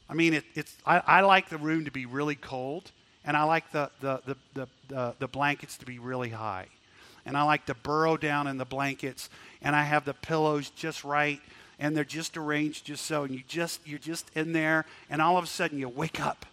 [0.09, 2.90] I mean, it, it's, I, I like the room to be really cold
[3.26, 6.66] and I like the, the, the, the, the, the blankets to be really high.
[7.26, 9.28] And I like to burrow down in the blankets
[9.60, 11.40] and I have the pillows just right
[11.78, 15.36] and they're just arranged just so and you just you're just in there and all
[15.36, 16.46] of a sudden you wake up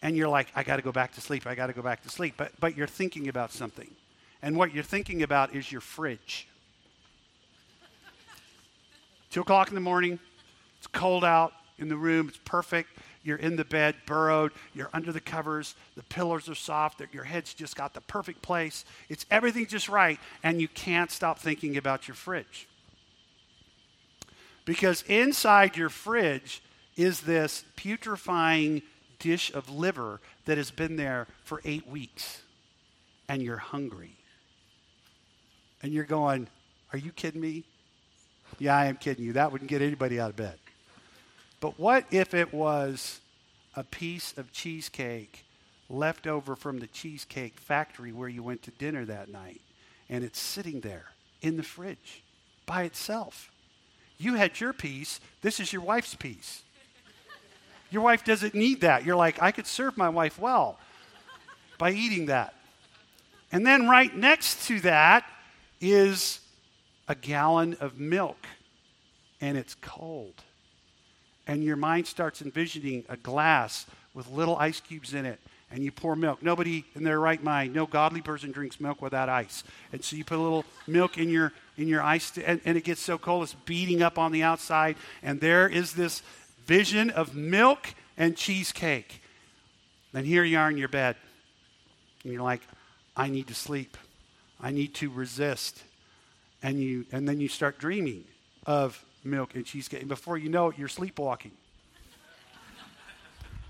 [0.00, 2.02] and you're like i got to go back to sleep i got to go back
[2.04, 2.34] to sleep.
[2.36, 3.90] But but you're thinking about something.
[4.42, 6.46] And what you're thinking about is your fridge.
[9.30, 10.20] Two o'clock in the morning
[10.78, 12.90] it's cold out in the room it's perfect
[13.26, 17.52] you're in the bed burrowed you're under the covers the pillows are soft your head's
[17.52, 22.08] just got the perfect place it's everything just right and you can't stop thinking about
[22.08, 22.68] your fridge
[24.66, 26.62] because inside your fridge
[26.96, 28.82] is this putrefying
[29.18, 32.42] dish of liver that has been there for eight weeks.
[33.28, 34.16] And you're hungry.
[35.82, 36.48] And you're going,
[36.92, 37.64] Are you kidding me?
[38.58, 39.34] Yeah, I am kidding you.
[39.34, 40.58] That wouldn't get anybody out of bed.
[41.66, 43.18] But what if it was
[43.74, 45.44] a piece of cheesecake
[45.90, 49.60] left over from the cheesecake factory where you went to dinner that night
[50.08, 51.06] and it's sitting there
[51.42, 52.22] in the fridge
[52.66, 53.50] by itself?
[54.16, 55.18] You had your piece.
[55.42, 56.62] This is your wife's piece.
[57.90, 59.04] Your wife doesn't need that.
[59.04, 60.78] You're like, I could serve my wife well
[61.78, 62.54] by eating that.
[63.50, 65.24] And then right next to that
[65.80, 66.38] is
[67.08, 68.46] a gallon of milk,
[69.40, 70.44] and it's cold.
[71.46, 75.38] And your mind starts envisioning a glass with little ice cubes in it
[75.70, 76.42] and you pour milk.
[76.42, 79.64] Nobody in their right mind, no godly person drinks milk without ice.
[79.92, 82.84] And so you put a little milk in your in your ice, and, and it
[82.84, 84.96] gets so cold it's beating up on the outside.
[85.22, 86.22] And there is this
[86.64, 89.20] vision of milk and cheesecake.
[90.14, 91.16] And here you are in your bed,
[92.24, 92.62] and you're like,
[93.14, 93.96] I need to sleep.
[94.58, 95.82] I need to resist.
[96.62, 98.24] And you and then you start dreaming
[98.64, 100.00] of milk and cheesecake.
[100.00, 101.52] And before you know it, you're sleepwalking.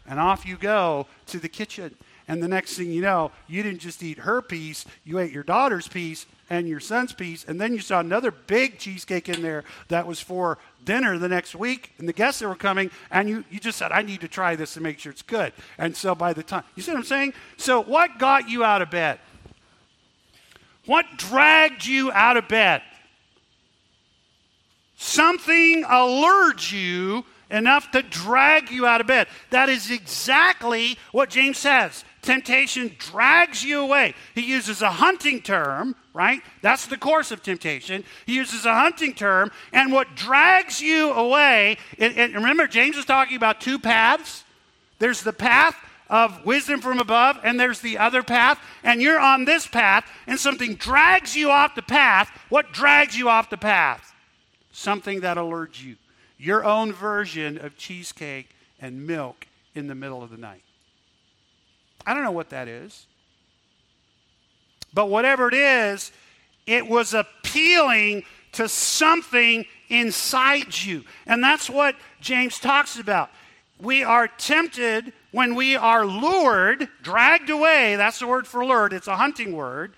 [0.08, 1.94] And off you go to the kitchen.
[2.28, 5.44] And the next thing you know, you didn't just eat her piece, you ate your
[5.44, 7.44] daughter's piece and your son's piece.
[7.44, 11.54] And then you saw another big cheesecake in there that was for dinner the next
[11.54, 12.90] week and the guests that were coming.
[13.10, 15.52] And you, you just said, I need to try this to make sure it's good.
[15.78, 17.34] And so by the time, you see what I'm saying?
[17.56, 19.20] So, what got you out of bed?
[20.86, 22.82] What dragged you out of bed?
[24.96, 29.28] Something alerts you enough to drag you out of bed.
[29.50, 32.04] That is exactly what James says.
[32.22, 34.14] Temptation drags you away.
[34.34, 36.40] He uses a hunting term, right?
[36.60, 38.02] That's the course of temptation.
[38.26, 43.04] He uses a hunting term, and what drags you away, and, and remember, James is
[43.04, 44.42] talking about two paths.
[44.98, 45.76] There's the path
[46.08, 50.38] of wisdom from above, and there's the other path, and you're on this path, and
[50.38, 52.30] something drags you off the path.
[52.48, 54.05] What drags you off the path?
[54.78, 55.96] Something that alerts you
[56.36, 60.62] your own version of cheesecake and milk in the middle of the night.
[62.04, 63.06] I don't know what that is.
[64.92, 66.12] But whatever it is,
[66.66, 71.04] it was appealing to something inside you.
[71.24, 73.30] And that's what James talks about.
[73.80, 77.96] We are tempted when we are lured, dragged away.
[77.96, 79.94] That's the word for lured, it's a hunting word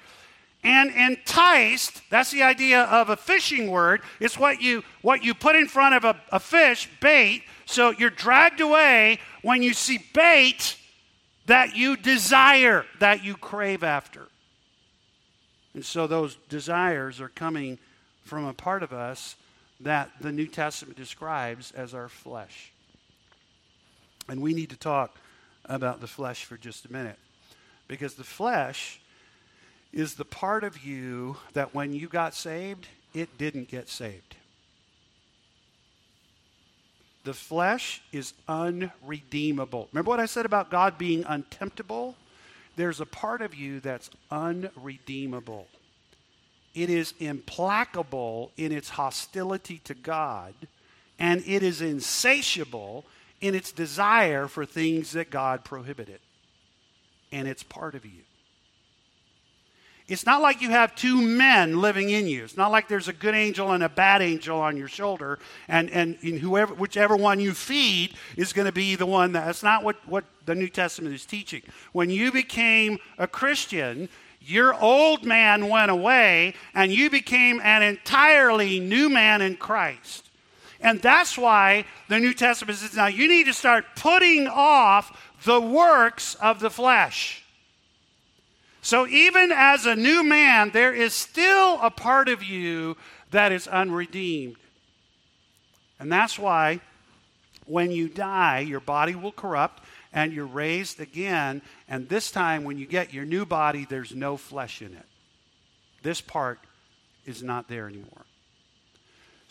[0.64, 5.54] and enticed that's the idea of a fishing word it's what you what you put
[5.54, 10.76] in front of a, a fish bait so you're dragged away when you see bait
[11.48, 14.28] that you desire that you crave after.
[15.74, 17.78] And so those desires are coming
[18.24, 19.36] from a part of us
[19.80, 22.72] that the new testament describes as our flesh.
[24.28, 25.18] And we need to talk
[25.64, 27.18] about the flesh for just a minute
[27.86, 29.00] because the flesh
[29.98, 34.36] is the part of you that when you got saved, it didn't get saved.
[37.28, 39.88] the flesh is unredeemable.
[39.92, 42.14] Remember what I said about God being untemptable?
[42.76, 45.66] There's a part of you that's unredeemable.
[46.74, 50.54] It is implacable in its hostility to God,
[51.18, 53.04] and it is insatiable
[53.42, 56.20] in its desire for things that God prohibited.
[57.30, 58.22] And it's part of you.
[60.08, 62.42] It's not like you have two men living in you.
[62.44, 65.90] It's not like there's a good angel and a bad angel on your shoulder, and,
[65.90, 69.84] and, whoever, whichever one you feed is going to be the one that, that's not
[69.84, 71.60] what, what the New Testament is teaching.
[71.92, 74.08] When you became a Christian,
[74.40, 80.30] your old man went away, and you became an entirely new man in Christ.
[80.80, 85.60] And that's why the New Testament says now you need to start putting off the
[85.60, 87.44] works of the flesh.
[88.88, 92.96] So, even as a new man, there is still a part of you
[93.32, 94.56] that is unredeemed.
[96.00, 96.80] And that's why
[97.66, 101.60] when you die, your body will corrupt and you're raised again.
[101.86, 105.06] And this time, when you get your new body, there's no flesh in it.
[106.02, 106.58] This part
[107.26, 108.24] is not there anymore.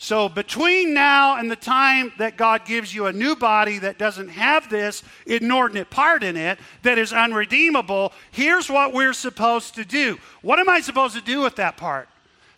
[0.00, 4.28] So, between now and the time that God gives you a new body that doesn't
[4.28, 10.18] have this inordinate part in it, that is unredeemable, here's what we're supposed to do.
[10.40, 12.08] What am I supposed to do with that part?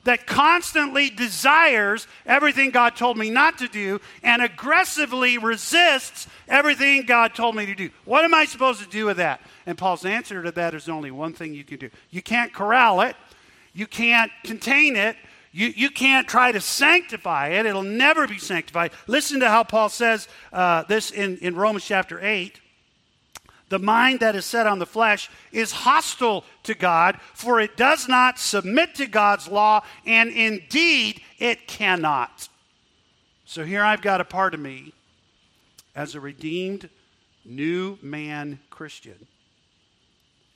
[0.05, 7.35] That constantly desires everything God told me not to do and aggressively resists everything God
[7.35, 7.89] told me to do.
[8.05, 9.41] What am I supposed to do with that?
[9.65, 13.01] And Paul's answer to that is only one thing you can do you can't corral
[13.01, 13.17] it,
[13.73, 15.17] you can't contain it
[15.53, 18.93] you, you can't try to sanctify it, it'll never be sanctified.
[19.07, 22.61] Listen to how Paul says uh, this in, in Romans chapter 8.
[23.69, 28.09] The mind that is set on the flesh is hostile to God, for it does
[28.09, 32.49] not submit to God's law, and indeed it cannot.
[33.45, 34.93] So here I've got a part of me
[35.95, 36.89] as a redeemed
[37.45, 39.27] new man Christian.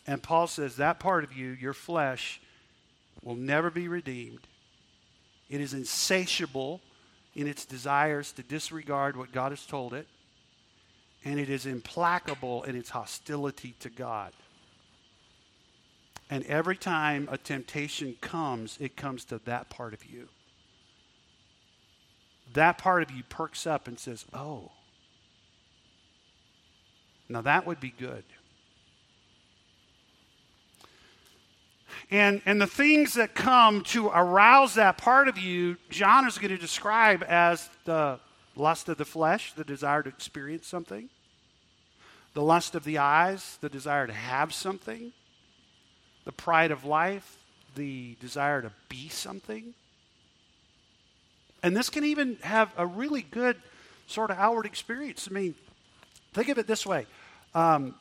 [0.06, 2.40] And Paul says that part of you, your flesh,
[3.22, 4.46] will never be redeemed
[5.54, 6.80] it is insatiable
[7.36, 10.08] in its desires to disregard what God has told it,
[11.24, 14.32] and it is implacable in its hostility to God.
[16.28, 20.28] And every time a temptation comes, it comes to that part of you.
[22.54, 24.72] That part of you perks up and says, Oh,
[27.28, 28.24] now that would be good.
[32.10, 36.50] And, and the things that come to arouse that part of you, John is going
[36.50, 38.18] to describe as the
[38.56, 41.08] lust of the flesh, the desire to experience something,
[42.34, 45.12] the lust of the eyes, the desire to have something,
[46.24, 47.38] the pride of life,
[47.74, 49.74] the desire to be something.
[51.62, 53.56] And this can even have a really good
[54.06, 55.26] sort of outward experience.
[55.30, 55.54] I mean,
[56.32, 57.06] think of it this way
[57.54, 57.94] um,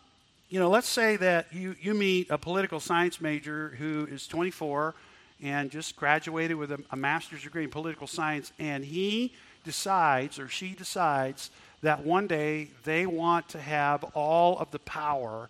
[0.49, 4.93] you know, let's say that you, you meet a political science major who is 24
[5.41, 10.47] and just graduated with a, a master's degree in political science, and he decides or
[10.47, 11.49] she decides
[11.81, 15.49] that one day they want to have all of the power.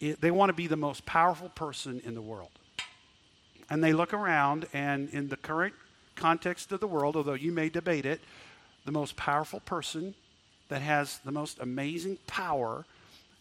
[0.00, 2.50] They want to be the most powerful person in the world.
[3.68, 5.74] And they look around, and in the current
[6.14, 8.20] context of the world, although you may debate it,
[8.84, 10.14] the most powerful person
[10.68, 12.84] that has the most amazing power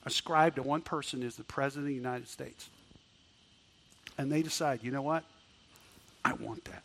[0.06, 2.70] ascribed to one person is the President of the United States.
[4.18, 5.24] And they decide, you know what?
[6.24, 6.84] I want that.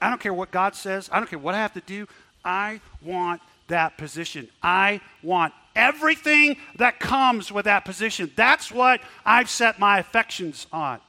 [0.00, 2.06] I don't care what God says, I don't care what I have to do.
[2.44, 4.48] I want that position.
[4.62, 8.30] I want everything that comes with that position.
[8.36, 11.00] That's what I've set my affections on.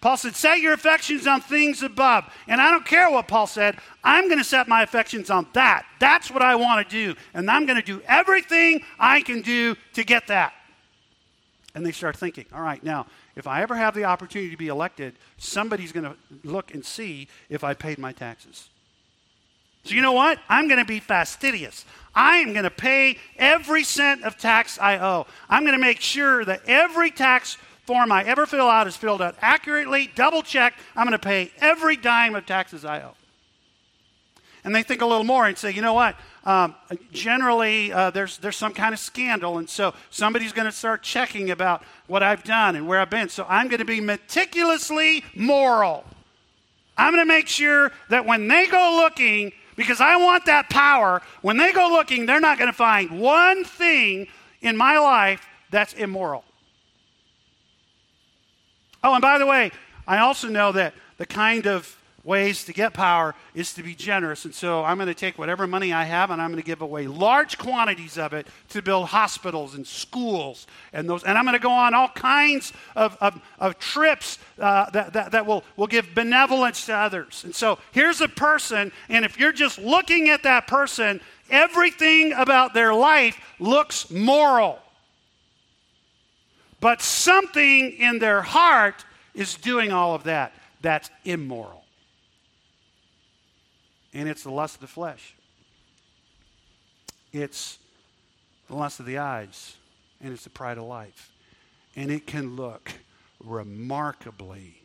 [0.00, 2.24] Paul said, Set your affections on things above.
[2.46, 3.78] And I don't care what Paul said.
[4.04, 5.86] I'm going to set my affections on that.
[5.98, 7.18] That's what I want to do.
[7.34, 10.52] And I'm going to do everything I can do to get that.
[11.74, 13.06] And they start thinking, all right, now,
[13.36, 17.28] if I ever have the opportunity to be elected, somebody's going to look and see
[17.48, 18.68] if I paid my taxes.
[19.84, 20.38] So, you know what?
[20.48, 21.84] I'm going to be fastidious.
[22.14, 25.26] I am going to pay every cent of tax I owe.
[25.48, 27.56] I'm going to make sure that every tax
[27.88, 30.78] form I ever fill out is filled out accurately, double checked.
[30.94, 33.14] I'm going to pay every dime of taxes I owe.
[34.62, 36.14] And they think a little more and say, you know what?
[36.44, 36.74] Um,
[37.12, 41.50] generally, uh, there's, there's some kind of scandal, and so somebody's going to start checking
[41.50, 43.30] about what I've done and where I've been.
[43.30, 46.04] So I'm going to be meticulously moral.
[46.98, 51.22] I'm going to make sure that when they go looking, because I want that power,
[51.40, 54.26] when they go looking, they're not going to find one thing
[54.60, 56.44] in my life that's immoral.
[59.02, 59.70] Oh, and by the way,
[60.06, 64.44] I also know that the kind of ways to get power is to be generous.
[64.44, 66.82] And so I'm going to take whatever money I have and I'm going to give
[66.82, 71.24] away large quantities of it to build hospitals and schools and those.
[71.24, 75.32] And I'm going to go on all kinds of, of, of trips uh, that, that,
[75.32, 77.44] that will, will give benevolence to others.
[77.44, 82.74] And so here's a person, and if you're just looking at that person, everything about
[82.74, 84.80] their life looks moral.
[86.80, 89.04] But something in their heart
[89.34, 90.52] is doing all of that.
[90.80, 91.78] That's immoral
[94.12, 95.34] and it's the lust of the flesh.
[97.32, 97.78] It's
[98.68, 99.76] the lust of the eyes,
[100.20, 101.30] and it's the pride of life.
[101.94, 102.92] And it can look
[103.44, 104.82] remarkably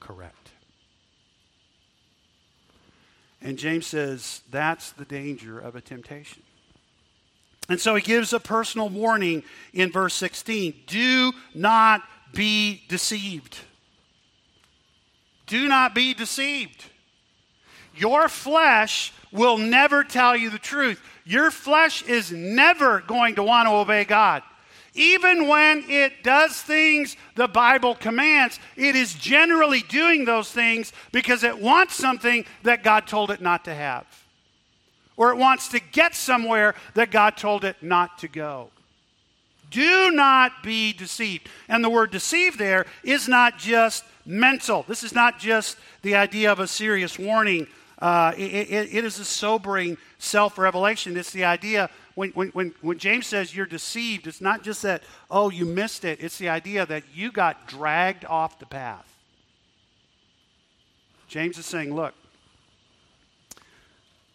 [0.00, 0.50] correct.
[3.40, 6.42] And James says that's the danger of a temptation.
[7.68, 12.02] And so he gives a personal warning in verse 16 do not
[12.32, 13.58] be deceived.
[15.46, 16.84] Do not be deceived.
[17.94, 21.00] Your flesh will never tell you the truth.
[21.24, 24.42] Your flesh is never going to want to obey God.
[24.94, 31.44] Even when it does things the Bible commands, it is generally doing those things because
[31.44, 34.06] it wants something that God told it not to have.
[35.22, 38.70] Or it wants to get somewhere that God told it not to go.
[39.70, 41.48] Do not be deceived.
[41.68, 44.84] And the word deceive there is not just mental.
[44.88, 47.68] This is not just the idea of a serious warning
[48.00, 51.16] uh, it, it, it is a sobering self revelation.
[51.16, 55.04] It's the idea when, when, when, when James says you're deceived, it's not just that,
[55.30, 56.18] oh, you missed it.
[56.20, 59.06] It's the idea that you got dragged off the path.
[61.28, 62.12] James is saying, look,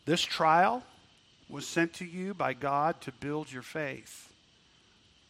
[0.07, 0.83] this trial
[1.49, 4.31] was sent to you by God to build your faith.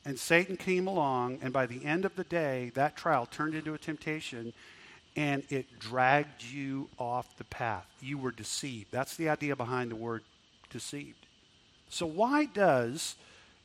[0.05, 3.73] And Satan came along, and by the end of the day, that trial turned into
[3.73, 4.53] a temptation,
[5.15, 7.87] and it dragged you off the path.
[8.01, 8.91] You were deceived.
[8.91, 10.21] That's the idea behind the word
[10.69, 11.25] deceived.
[11.89, 13.15] So, why does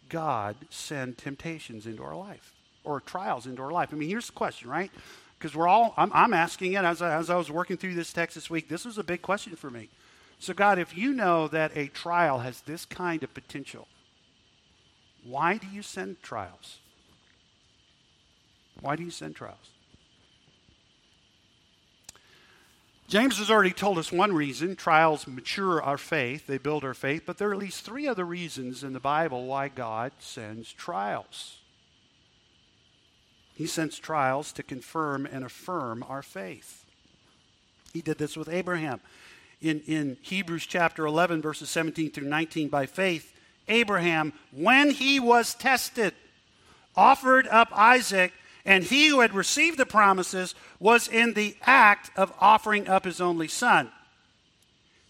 [0.08, 2.54] God send temptations into our life
[2.84, 3.90] or trials into our life?
[3.92, 4.90] I mean, here's the question, right?
[5.38, 8.14] Because we're all, I'm, I'm asking it as I, as I was working through this
[8.14, 8.70] text this week.
[8.70, 9.90] This was a big question for me.
[10.42, 13.86] So, God, if you know that a trial has this kind of potential,
[15.22, 16.78] why do you send trials?
[18.80, 19.70] Why do you send trials?
[23.06, 27.22] James has already told us one reason trials mature our faith, they build our faith,
[27.24, 31.58] but there are at least three other reasons in the Bible why God sends trials.
[33.54, 36.84] He sends trials to confirm and affirm our faith.
[37.92, 39.00] He did this with Abraham.
[39.62, 43.32] In, in Hebrews chapter 11, verses 17 through 19, by faith,
[43.68, 46.14] Abraham, when he was tested,
[46.96, 48.32] offered up Isaac
[48.64, 53.20] and he who had received the promises was in the act of offering up his
[53.20, 53.90] only son.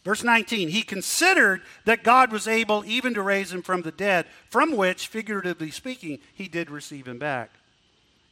[0.04, 4.26] Verse 19, he considered that God was able even to raise him from the dead,
[4.50, 7.50] from which, figuratively speaking, he did receive him back.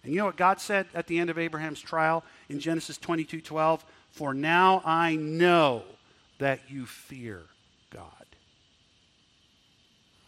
[0.02, 3.40] And you know what God said at the end of Abraham's trial in Genesis 22
[3.40, 3.84] 12?
[4.10, 5.84] For now I know
[6.40, 7.42] that you fear
[7.90, 8.26] God.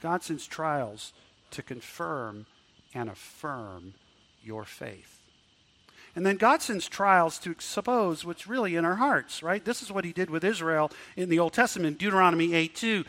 [0.00, 1.12] God sends trials
[1.50, 2.46] to confirm
[2.94, 3.94] and affirm
[4.44, 5.20] your faith.
[6.14, 9.64] And then God sends trials to expose what's really in our hearts, right?
[9.64, 13.04] This is what he did with Israel in the Old Testament, Deuteronomy 8 2.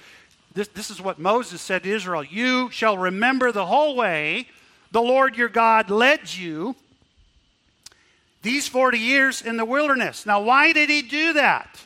[0.54, 4.47] This, this is what Moses said to Israel You shall remember the whole way
[4.91, 6.76] the Lord your God led you
[8.41, 10.26] these 40 years in the wilderness.
[10.26, 11.86] Now, why did he do that?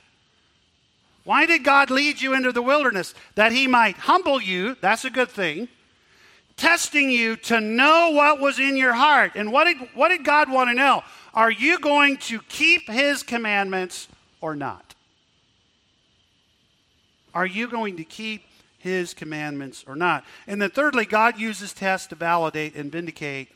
[1.28, 3.14] Why did God lead you into the wilderness?
[3.36, 5.68] That he might humble you, that's a good thing
[6.58, 9.34] testing you to know what was in your heart.
[9.36, 11.04] And what did, what did God want to know?
[11.34, 14.08] Are you going to keep his commandments
[14.42, 14.96] or not?
[17.34, 18.44] Are you going to keep
[18.80, 20.26] his commandments or not?
[20.48, 23.50] And then, thirdly, God uses tests to validate and vindicate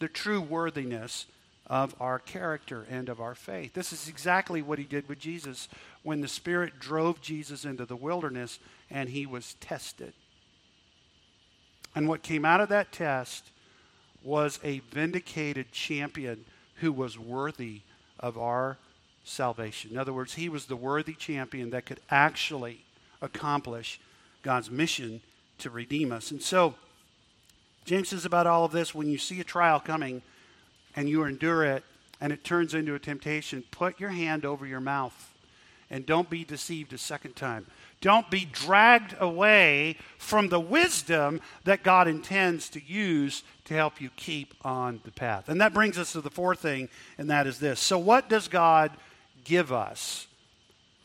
[0.00, 1.26] the true worthiness
[1.68, 3.72] of our character and of our faith.
[3.72, 5.68] This is exactly what he did with Jesus
[6.02, 8.58] when the Spirit drove Jesus into the wilderness
[8.90, 10.12] and he was tested.
[11.94, 13.50] And what came out of that test
[14.22, 16.44] was a vindicated champion
[16.76, 17.80] who was worthy
[18.18, 18.78] of our
[19.24, 19.92] salvation.
[19.92, 22.84] In other words, he was the worthy champion that could actually
[23.20, 24.00] accomplish
[24.42, 25.20] God's mission
[25.58, 26.30] to redeem us.
[26.30, 26.74] And so,
[27.84, 30.22] James says about all of this when you see a trial coming
[30.96, 31.84] and you endure it
[32.20, 35.31] and it turns into a temptation, put your hand over your mouth
[35.92, 37.66] and don't be deceived a second time.
[38.00, 44.08] Don't be dragged away from the wisdom that God intends to use to help you
[44.16, 45.48] keep on the path.
[45.50, 46.88] And that brings us to the fourth thing,
[47.18, 47.78] and that is this.
[47.78, 48.90] So, what does God
[49.44, 50.26] give us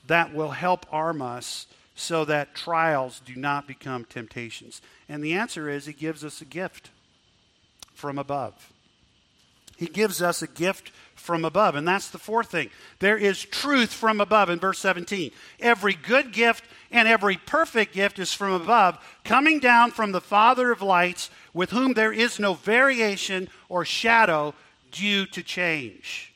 [0.07, 4.81] that will help arm us so that trials do not become temptations?
[5.09, 6.91] And the answer is He gives us a gift
[7.93, 8.71] from above.
[9.77, 11.75] He gives us a gift from above.
[11.75, 12.69] And that's the fourth thing.
[12.99, 15.31] There is truth from above in verse 17.
[15.59, 20.71] Every good gift and every perfect gift is from above, coming down from the Father
[20.71, 24.53] of lights, with whom there is no variation or shadow
[24.91, 26.33] due to change.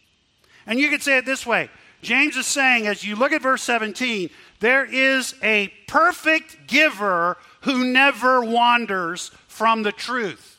[0.68, 1.70] And you could say it this way
[2.02, 4.30] James is saying, as you look at verse 17,
[4.60, 10.51] there is a perfect giver who never wanders from the truth.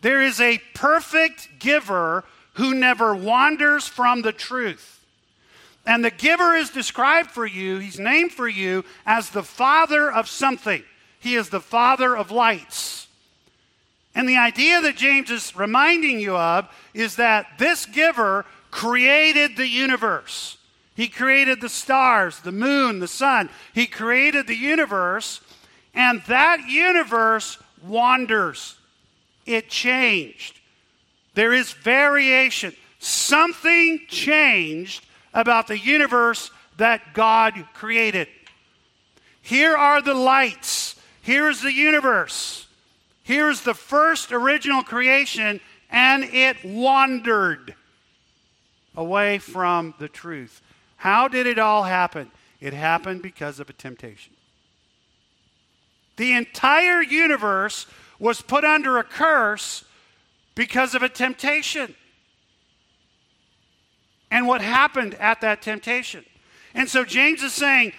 [0.00, 2.24] There is a perfect giver
[2.54, 5.04] who never wanders from the truth.
[5.86, 10.28] And the giver is described for you, he's named for you as the father of
[10.28, 10.82] something.
[11.18, 13.06] He is the father of lights.
[14.14, 19.68] And the idea that James is reminding you of is that this giver created the
[19.68, 20.56] universe.
[20.94, 23.48] He created the stars, the moon, the sun.
[23.72, 25.40] He created the universe,
[25.94, 28.76] and that universe wanders.
[29.46, 30.60] It changed.
[31.34, 32.74] There is variation.
[32.98, 38.28] Something changed about the universe that God created.
[39.42, 40.96] Here are the lights.
[41.22, 42.66] Here's the universe.
[43.22, 45.60] Here's the first original creation,
[45.90, 47.74] and it wandered
[48.96, 50.60] away from the truth.
[50.96, 52.30] How did it all happen?
[52.60, 54.34] It happened because of a temptation.
[56.16, 57.86] The entire universe
[58.20, 59.84] was put under a curse
[60.54, 61.94] because of a temptation.
[64.30, 66.24] And what happened at that temptation.
[66.74, 67.92] And so James is saying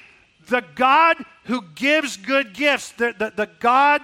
[0.47, 4.01] the God who gives good gifts, the, the, the God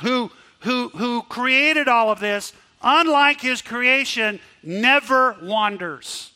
[0.00, 0.30] who,
[0.60, 6.32] who, who created all of this, unlike his creation, never wanders.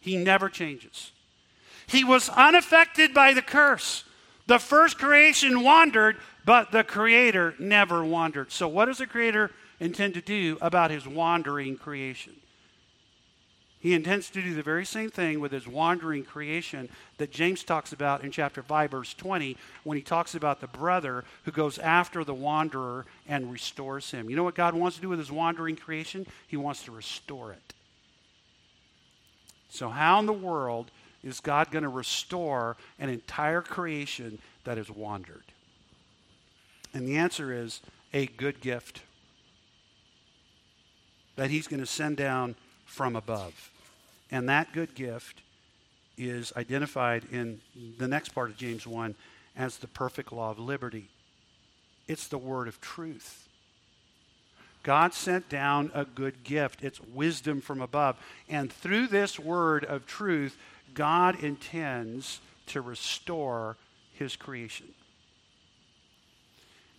[0.00, 1.12] He never changes.
[1.86, 4.04] He was unaffected by the curse.
[4.46, 6.16] The first creation wandered,
[6.50, 8.50] but the Creator never wandered.
[8.50, 12.32] So, what does the Creator intend to do about his wandering creation?
[13.78, 16.88] He intends to do the very same thing with his wandering creation
[17.18, 21.22] that James talks about in chapter 5, verse 20, when he talks about the brother
[21.44, 24.28] who goes after the wanderer and restores him.
[24.28, 26.26] You know what God wants to do with his wandering creation?
[26.48, 27.74] He wants to restore it.
[29.68, 30.90] So, how in the world
[31.22, 35.44] is God going to restore an entire creation that has wandered?
[36.92, 37.80] And the answer is
[38.12, 39.02] a good gift
[41.36, 43.70] that he's going to send down from above.
[44.30, 45.40] And that good gift
[46.18, 47.60] is identified in
[47.98, 49.14] the next part of James 1
[49.56, 51.08] as the perfect law of liberty.
[52.06, 53.48] It's the word of truth.
[54.82, 56.82] God sent down a good gift.
[56.82, 58.16] It's wisdom from above.
[58.48, 60.56] And through this word of truth,
[60.94, 63.76] God intends to restore
[64.14, 64.88] his creation.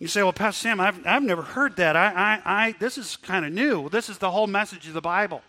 [0.02, 1.94] You say, well, Pastor Sam, I've, I've never heard that.
[1.94, 3.88] I, I, I this is kind of new.
[3.88, 5.42] This is the whole message of the Bible.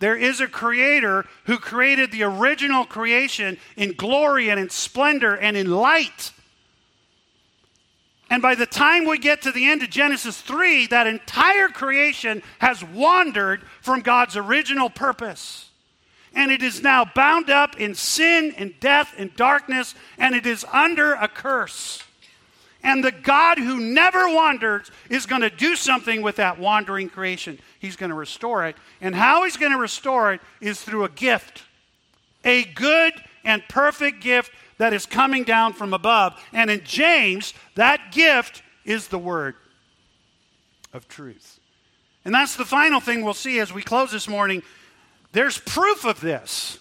[0.00, 5.56] There is a creator who created the original creation in glory and in splendor and
[5.56, 6.32] in light.
[8.28, 12.42] And by the time we get to the end of Genesis 3, that entire creation
[12.58, 15.70] has wandered from God's original purpose.
[16.34, 20.66] And it is now bound up in sin and death and darkness, and it is
[20.70, 22.04] under a curse.
[22.82, 27.58] And the God who never wanders is going to do something with that wandering creation.
[27.78, 28.76] He's going to restore it.
[29.00, 31.64] And how he's going to restore it is through a gift
[32.44, 33.12] a good
[33.44, 36.42] and perfect gift that is coming down from above.
[36.52, 39.54] And in James, that gift is the word
[40.92, 41.60] of truth.
[42.24, 44.62] And that's the final thing we'll see as we close this morning.
[45.32, 46.78] There's proof of this.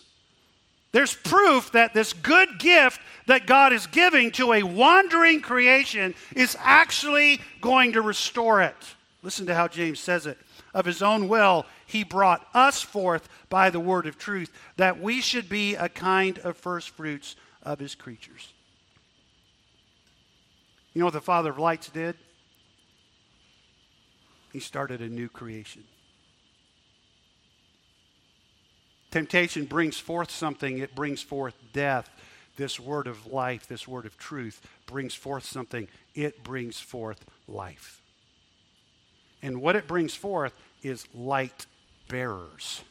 [0.91, 6.57] There's proof that this good gift that God is giving to a wandering creation is
[6.59, 8.75] actually going to restore it.
[9.21, 10.37] Listen to how James says it.
[10.73, 15.21] Of his own will, he brought us forth by the word of truth, that we
[15.21, 18.53] should be a kind of first fruits of his creatures.
[20.93, 22.15] You know what the Father of lights did?
[24.51, 25.83] He started a new creation.
[29.11, 32.09] Temptation brings forth something, it brings forth death.
[32.57, 38.01] This word of life, this word of truth, brings forth something, it brings forth life.
[39.41, 40.53] And what it brings forth
[40.83, 41.65] is light
[42.09, 42.81] bearers.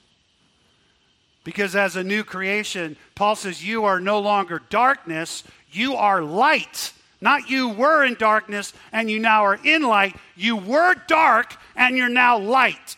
[1.45, 6.93] Because as a new creation, Paul says, You are no longer darkness, you are light.
[7.21, 10.15] Not you were in darkness and you now are in light.
[10.37, 12.97] You were dark and you're now light.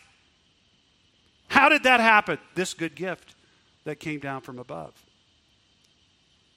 [1.51, 2.39] How did that happen?
[2.55, 3.35] This good gift.
[3.85, 4.93] that came down from above.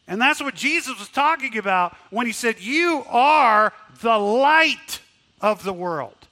[0.08, 5.00] And that's what Jesus was talking about when he said, You are the light
[5.42, 6.28] of the world.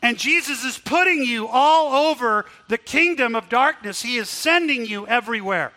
[0.00, 4.02] And Jesus is putting you all over the kingdom of darkness.
[4.02, 5.72] He is sending you everywhere.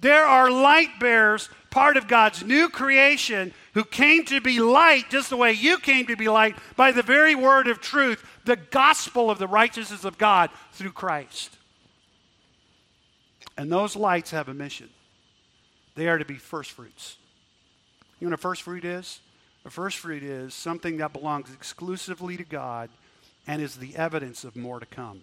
[0.00, 5.28] There are light bearers, part of God's new creation, who came to be light just
[5.28, 9.30] the way you came to be light by the very word of truth, the gospel
[9.30, 11.56] of the righteousness of God through Christ.
[13.56, 14.88] And those lights have a mission.
[15.94, 17.16] They are to be first fruits.
[18.20, 19.20] You know what a first fruit is?
[19.64, 22.90] A first fruit is something that belongs exclusively to God
[23.46, 25.22] and is the evidence of more to come.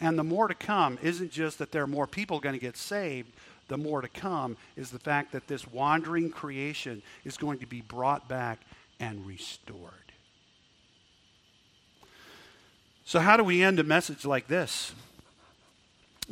[0.00, 2.76] And the more to come isn't just that there are more people going to get
[2.76, 3.32] saved.
[3.68, 7.80] The more to come is the fact that this wandering creation is going to be
[7.80, 8.60] brought back
[8.98, 10.01] and restored.
[13.12, 14.94] So, how do we end a message like this?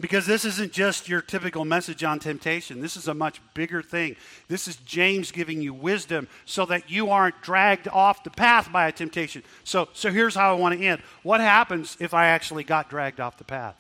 [0.00, 2.80] Because this isn't just your typical message on temptation.
[2.80, 4.16] This is a much bigger thing.
[4.48, 8.88] This is James giving you wisdom so that you aren't dragged off the path by
[8.88, 9.42] a temptation.
[9.62, 11.02] So, so here's how I want to end.
[11.22, 13.76] What happens if I actually got dragged off the path?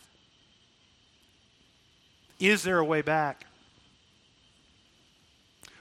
[2.38, 3.46] Is there a way back?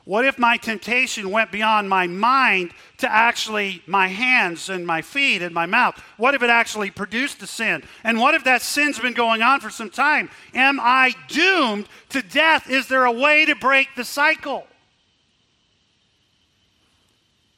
[0.09, 5.43] What if my temptation went beyond my mind to actually my hands and my feet
[5.43, 6.01] and my mouth?
[6.17, 7.83] What if it actually produced the sin?
[8.03, 10.31] And what if that sin's been going on for some time?
[10.55, 12.71] Am I doomed to death?
[12.71, 14.65] Is there a way to break the cycle?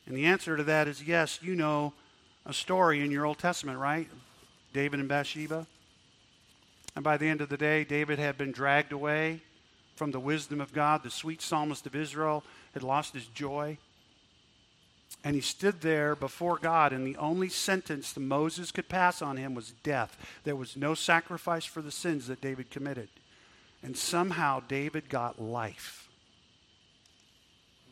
[0.06, 1.40] And the answer to that is yes.
[1.42, 1.94] You know
[2.46, 4.10] a story in your Old Testament, right?
[4.74, 5.68] David and Bathsheba.
[6.98, 9.40] And by the end of the day, David had been dragged away
[10.02, 11.04] from the wisdom of God.
[11.04, 12.44] The sweet psalmist of Israel
[12.74, 13.78] had lost his joy.
[15.24, 19.38] And he stood there before God, and the only sentence that Moses could pass on
[19.38, 20.18] him was death.
[20.44, 23.10] There was no sacrifice for the sins that David committed.
[23.84, 26.10] And somehow David got life.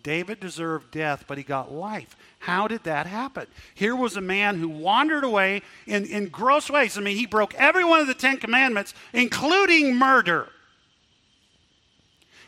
[0.01, 2.17] David deserved death, but he got life.
[2.39, 3.45] How did that happen?
[3.75, 6.97] Here was a man who wandered away in, in gross ways.
[6.97, 10.49] I mean, he broke every one of the Ten Commandments, including murder.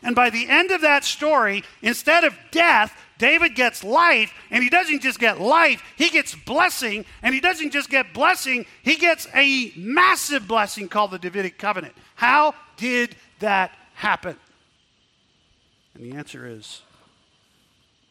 [0.02, 4.68] And by the end of that story, instead of death, David gets life, and he
[4.68, 9.28] doesn't just get life, he gets blessing, and he doesn't just get blessing, he gets
[9.32, 11.94] a massive blessing called the Davidic covenant.
[12.16, 14.36] How did that happen?
[15.94, 16.82] And the answer is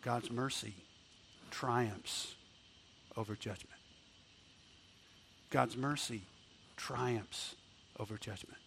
[0.01, 0.75] God's mercy
[1.49, 2.35] triumphs
[3.17, 3.67] over judgment.
[5.49, 6.21] God's mercy
[6.77, 7.55] triumphs
[7.99, 8.60] over judgment.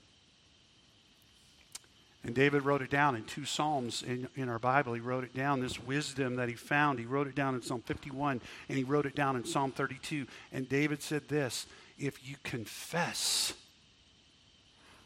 [2.25, 4.95] And David wrote it down in two Psalms in, in our Bible.
[4.95, 6.99] He wrote it down, this wisdom that he found.
[6.99, 10.27] He wrote it down in Psalm 51, and he wrote it down in Psalm 32.
[10.51, 11.67] And David said this
[11.99, 13.53] If you confess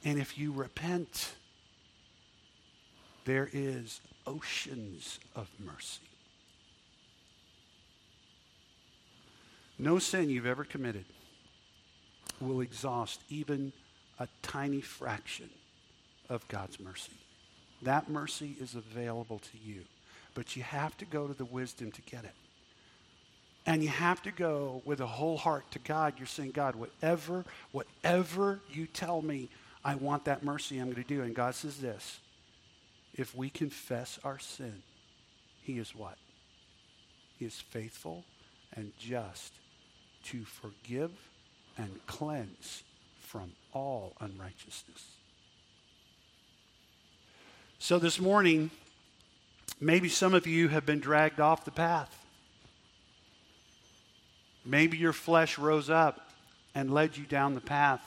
[0.05, 1.35] and if you repent,
[3.25, 6.03] there is oceans of mercy.
[9.77, 11.05] No sin you've ever committed
[12.41, 13.73] will exhaust even
[14.21, 15.51] a tiny fraction
[16.29, 17.13] of God's mercy.
[17.83, 19.83] That mercy is available to you,
[20.35, 22.35] but you have to go to the wisdom to get it.
[23.67, 26.15] And you have to go with a whole heart to God.
[26.17, 29.51] You're saying, God, whatever, whatever you tell me,
[29.85, 31.23] I want that mercy, I'm going to do.
[31.23, 32.21] And God says this
[33.15, 34.83] if we confess our sin,
[35.63, 36.17] He is what?
[37.39, 38.25] He is faithful
[38.75, 39.53] and just
[40.25, 41.11] to forgive
[41.77, 42.83] and cleanse
[43.21, 45.05] from all unrighteousness.
[47.81, 48.71] So this morning,
[49.81, 52.27] maybe some of you have been dragged off the path.
[54.65, 56.29] Maybe your flesh rose up
[56.75, 58.03] and led you down the path.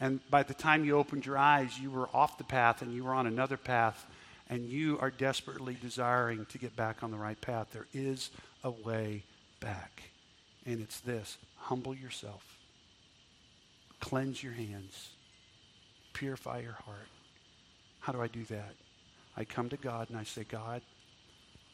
[0.00, 3.04] And by the time you opened your eyes, you were off the path and you
[3.04, 4.06] were on another path.
[4.48, 7.68] And you are desperately desiring to get back on the right path.
[7.72, 8.30] There is
[8.62, 9.24] a way
[9.58, 10.04] back.
[10.64, 12.56] And it's this humble yourself,
[13.98, 15.10] cleanse your hands,
[16.12, 17.08] purify your heart
[18.06, 18.72] how do I do that?
[19.36, 20.80] I come to God and I say, God,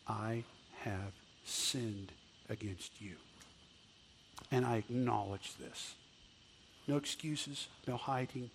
[0.09, 0.45] I
[0.81, 1.13] have
[1.45, 2.11] sinned
[2.49, 3.17] against you.
[4.51, 5.93] And I acknowledge this.
[6.89, 8.49] No excuses, no hiding.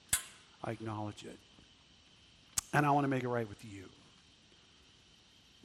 [0.64, 1.38] I acknowledge it.
[2.74, 3.84] And I want to make it right with you.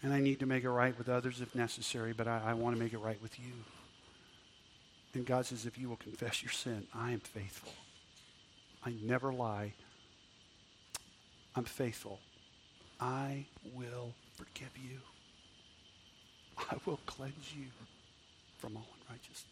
[0.02, 2.76] And I need to make it right with others if necessary, but I, I want
[2.76, 3.52] to make it right with you.
[5.14, 7.72] And God says, if you will confess your sin, I am faithful.
[8.84, 9.72] I never lie.
[11.54, 12.18] I'm faithful.
[13.00, 14.98] I will forgive you.
[16.58, 17.66] I will cleanse you
[18.58, 19.46] from all unrighteousness.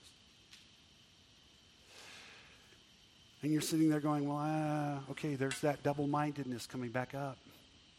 [3.43, 7.39] And you're sitting there going, well, uh, okay, there's that double mindedness coming back up.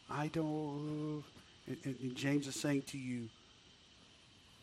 [0.08, 1.24] I don't.
[1.66, 3.28] And, and James is saying to you,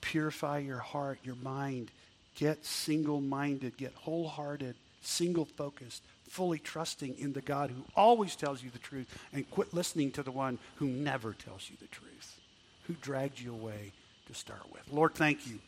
[0.02, 1.92] purify your heart, your mind.
[2.36, 8.64] Get single minded, get wholehearted, single focused, fully trusting in the God who always tells
[8.64, 12.40] you the truth, and quit listening to the one who never tells you the truth,
[12.88, 13.92] who dragged you away
[14.28, 14.84] to start with.
[14.92, 15.60] Lord, thank you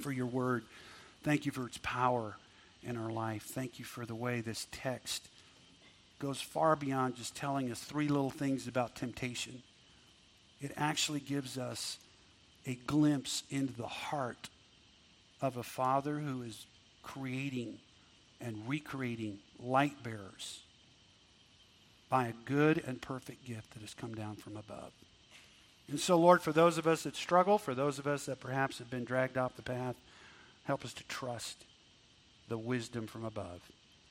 [0.00, 0.64] for your word.
[1.22, 2.36] Thank you for its power
[2.82, 3.42] in our life.
[3.42, 5.28] Thank you for the way this text
[6.18, 9.62] goes far beyond just telling us three little things about temptation.
[10.60, 11.98] It actually gives us
[12.64, 14.48] a glimpse into the heart
[15.40, 16.66] of a father who is
[17.02, 17.78] creating
[18.42, 20.60] and recreating light bearers
[22.10, 24.92] by a good and perfect gift that has come down from above.
[25.88, 28.78] And so, Lord, for those of us that struggle, for those of us that perhaps
[28.78, 29.96] have been dragged off the path,
[30.64, 31.64] help us to trust
[32.48, 33.60] the wisdom from above.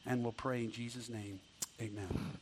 [0.05, 1.39] And we'll pray in Jesus' name.
[1.79, 2.39] Amen.